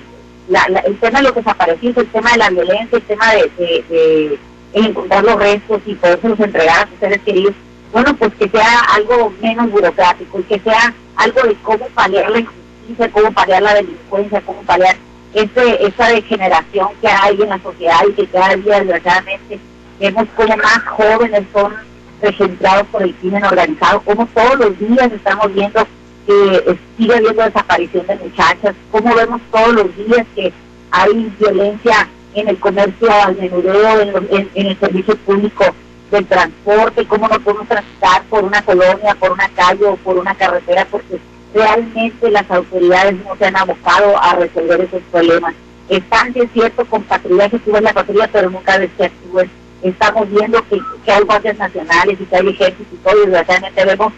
la, 0.49 0.65
la, 0.69 0.79
el 0.81 0.97
tema 0.99 1.19
de 1.19 1.25
los 1.25 1.35
desaparecidos, 1.35 1.97
el 1.97 2.07
tema 2.07 2.31
de 2.31 2.37
la 2.37 2.49
violencia, 2.49 2.97
el 2.97 3.03
tema 3.03 3.33
de, 3.33 3.83
de, 3.89 4.39
encontrar 4.73 5.23
los 5.23 5.39
restos 5.39 5.81
y 5.85 5.95
poderse 5.95 6.27
entregar 6.27 6.83
a 6.83 6.89
sus 6.89 6.99
seres 6.99 7.21
queridos, 7.21 7.53
bueno, 7.95 8.13
pues 8.17 8.33
que 8.33 8.49
sea 8.49 8.81
algo 8.93 9.31
menos 9.41 9.71
burocrático 9.71 10.41
y 10.41 10.43
que 10.43 10.59
sea 10.59 10.93
algo 11.15 11.41
de 11.43 11.55
cómo 11.63 11.87
paliar 11.95 12.29
la 12.29 12.39
injusticia, 12.39 13.09
cómo 13.09 13.31
paliar 13.31 13.61
la 13.61 13.73
delincuencia, 13.75 14.41
cómo 14.41 14.61
paliar 14.63 14.97
ese, 15.33 15.81
esa 15.81 16.09
degeneración 16.09 16.89
que 16.99 17.07
hay 17.07 17.41
en 17.41 17.47
la 17.47 17.59
sociedad 17.63 18.01
y 18.05 18.11
que 18.11 18.27
cada 18.27 18.53
día 18.57 18.79
desgraciadamente 18.79 19.59
vemos 19.97 20.27
como 20.35 20.57
más 20.57 20.79
jóvenes 20.87 21.43
son 21.53 21.73
registrados 22.21 22.85
por 22.87 23.01
el 23.01 23.15
crimen 23.15 23.45
organizado, 23.45 24.01
como 24.01 24.25
todos 24.25 24.59
los 24.59 24.77
días 24.77 25.09
estamos 25.13 25.53
viendo 25.53 25.87
que 26.27 26.77
sigue 26.97 27.15
habiendo 27.15 27.43
desaparición 27.43 28.07
de 28.07 28.15
muchachas, 28.17 28.75
como 28.91 29.15
vemos 29.15 29.39
todos 29.53 29.73
los 29.73 29.95
días 29.95 30.27
que 30.35 30.51
hay 30.91 31.33
violencia 31.39 32.09
en 32.33 32.49
el 32.49 32.59
comercio 32.59 33.09
al 33.09 33.37
menudeo, 33.37 34.01
en, 34.01 34.09
en, 34.31 34.49
en, 34.53 34.65
el 34.67 34.79
servicio 34.81 35.15
público 35.19 35.73
del 36.15 36.25
transporte, 36.25 37.05
cómo 37.05 37.27
no 37.27 37.39
podemos 37.39 37.67
transitar 37.67 38.23
por 38.23 38.43
una 38.43 38.61
colonia, 38.61 39.15
por 39.15 39.31
una 39.31 39.49
calle 39.49 39.85
o 39.85 39.95
por 39.97 40.17
una 40.17 40.33
carretera, 40.35 40.87
porque 40.89 41.19
realmente 41.53 42.31
las 42.31 42.49
autoridades 42.49 43.15
no 43.23 43.35
se 43.35 43.45
han 43.45 43.55
abocado 43.55 44.21
a 44.21 44.35
resolver 44.35 44.81
esos 44.81 45.01
problemas. 45.11 45.53
Están, 45.89 46.31
es 46.35 46.49
cierto, 46.53 46.85
con 46.85 47.03
patrullaje 47.03 47.59
que 47.59 47.71
en 47.71 47.83
la 47.83 47.93
patrulla, 47.93 48.29
pero 48.31 48.49
nunca 48.49 48.77
ves 48.77 48.89
que 48.97 49.05
actúen. 49.05 49.51
Estamos 49.83 50.29
viendo 50.29 50.67
que, 50.67 50.79
que 51.03 51.11
hay 51.11 51.23
guardias 51.23 51.57
nacionales 51.57 52.19
y 52.19 52.25
que 52.25 52.35
hay 52.35 52.49
ejércitos 52.49 52.93
y 52.93 52.97
todo, 52.97 53.15
y 53.17 53.25
desgraciadamente 53.27 53.85
vemos 53.85 54.13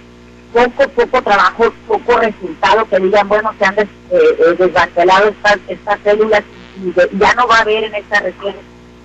poco, 0.54 0.90
poco 0.90 1.22
trabajo, 1.22 1.74
poco 1.88 2.18
resultado, 2.20 2.88
que 2.88 3.00
digan, 3.00 3.28
bueno, 3.28 3.54
se 3.60 3.66
han 3.66 3.76
des, 3.76 3.88
eh, 4.12 4.56
desmantelado 4.58 5.30
estas, 5.30 5.58
estas 5.68 6.00
células 6.04 6.44
y 6.82 6.92
de, 6.92 7.10
ya 7.14 7.34
no 7.34 7.48
va 7.48 7.58
a 7.58 7.62
haber 7.62 7.84
en 7.84 7.96
esta 7.96 8.20
región 8.22 8.56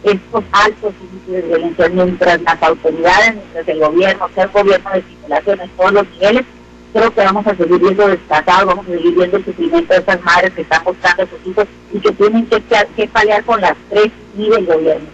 estos 0.04 0.44
altos 0.52 0.94
índices 1.00 1.42
de 1.42 1.48
violencia 1.48 1.88
mientras 1.88 2.42
las 2.42 2.62
autoridades, 2.62 3.34
mientras 3.34 3.68
el 3.68 3.80
gobierno, 3.80 4.28
sea 4.34 4.44
el 4.44 4.50
gobierno 4.50 4.90
de 4.90 5.02
circulación 5.02 5.60
en 5.60 5.70
todos 5.70 5.92
los 5.92 6.10
niveles, 6.10 6.44
creo 6.92 7.14
que 7.14 7.20
vamos 7.20 7.46
a 7.46 7.56
seguir 7.56 7.78
viendo 7.78 8.08
desplazados, 8.08 8.66
vamos 8.66 8.86
a 8.86 8.90
seguir 8.90 9.14
viendo 9.14 9.36
el 9.36 9.44
sufrimiento 9.44 9.94
de 9.94 10.00
estas 10.00 10.22
madres 10.22 10.52
que 10.52 10.62
están 10.62 10.84
buscando 10.84 11.22
a 11.22 11.26
sus 11.26 11.46
hijos 11.46 11.66
y 11.92 12.00
que 12.00 12.12
tienen 12.12 12.46
que, 12.46 12.62
que, 12.96 13.08
paliar 13.08 13.44
con 13.44 13.60
las 13.60 13.76
tres 13.90 14.10
y 14.36 14.48
del 14.48 14.66
gobierno. 14.66 15.08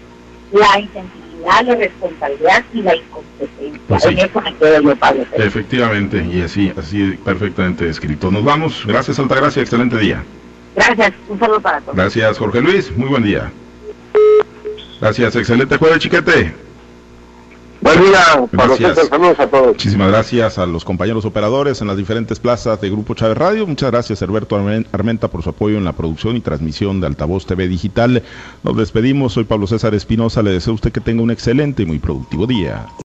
La 0.51 0.79
intensidad 0.79 1.19
la 1.43 1.75
responsabilidad 1.75 2.63
y 2.73 2.81
la 2.81 2.95
incompetencia. 2.95 3.81
Pues 3.87 4.03
sí. 4.03 4.09
En 4.09 4.19
eso 4.19 4.41
me 4.41 4.53
quedo 4.55 4.81
yo, 4.81 4.95
Pablo. 4.95 5.25
Efectivamente, 5.33 6.25
y 6.31 6.41
así, 6.41 6.71
así 6.77 7.17
perfectamente 7.23 7.85
descrito. 7.85 8.31
Nos 8.31 8.43
vamos. 8.43 8.83
Gracias, 8.85 9.19
Altagracia. 9.19 9.61
Excelente 9.61 9.97
día. 9.97 10.23
Gracias. 10.75 11.13
Un 11.27 11.39
saludo 11.39 11.61
para 11.61 11.81
todos. 11.81 11.95
Gracias, 11.95 12.37
Jorge 12.37 12.61
Luis. 12.61 12.95
Muy 12.95 13.09
buen 13.09 13.23
día. 13.23 13.51
Gracias. 14.99 15.35
Excelente 15.35 15.77
jueves, 15.77 15.99
chiquete. 15.99 16.53
Buen 17.81 18.01
día, 18.01 18.19
Pablo 18.57 18.75
César, 18.75 19.05
saludos 19.05 19.39
a 19.39 19.47
todos. 19.47 19.67
Muchísimas 19.67 20.09
gracias 20.09 20.57
a 20.57 20.65
los 20.65 20.83
compañeros 20.83 21.23
operadores 21.23 21.79
en 21.79 21.87
las 21.87 21.95
diferentes 21.95 22.37
plazas 22.37 22.81
de 22.81 22.89
Grupo 22.89 23.13
Chávez 23.13 23.37
Radio. 23.37 23.65
Muchas 23.65 23.89
gracias, 23.89 24.21
Herberto 24.21 24.57
Armenta, 24.91 25.29
por 25.29 25.43
su 25.43 25.51
apoyo 25.51 25.77
en 25.77 25.85
la 25.85 25.93
producción 25.93 26.35
y 26.35 26.41
transmisión 26.41 26.99
de 26.99 27.07
Altavoz 27.07 27.45
TV 27.45 27.69
Digital. 27.69 28.21
Nos 28.63 28.75
despedimos. 28.75 29.31
Soy 29.31 29.45
Pablo 29.45 29.65
César 29.65 29.95
Espinosa. 29.95 30.43
Le 30.43 30.51
deseo 30.51 30.73
a 30.73 30.75
usted 30.75 30.91
que 30.91 30.99
tenga 30.99 31.23
un 31.23 31.31
excelente 31.31 31.83
y 31.83 31.85
muy 31.85 31.99
productivo 31.99 32.47
día. 32.47 32.85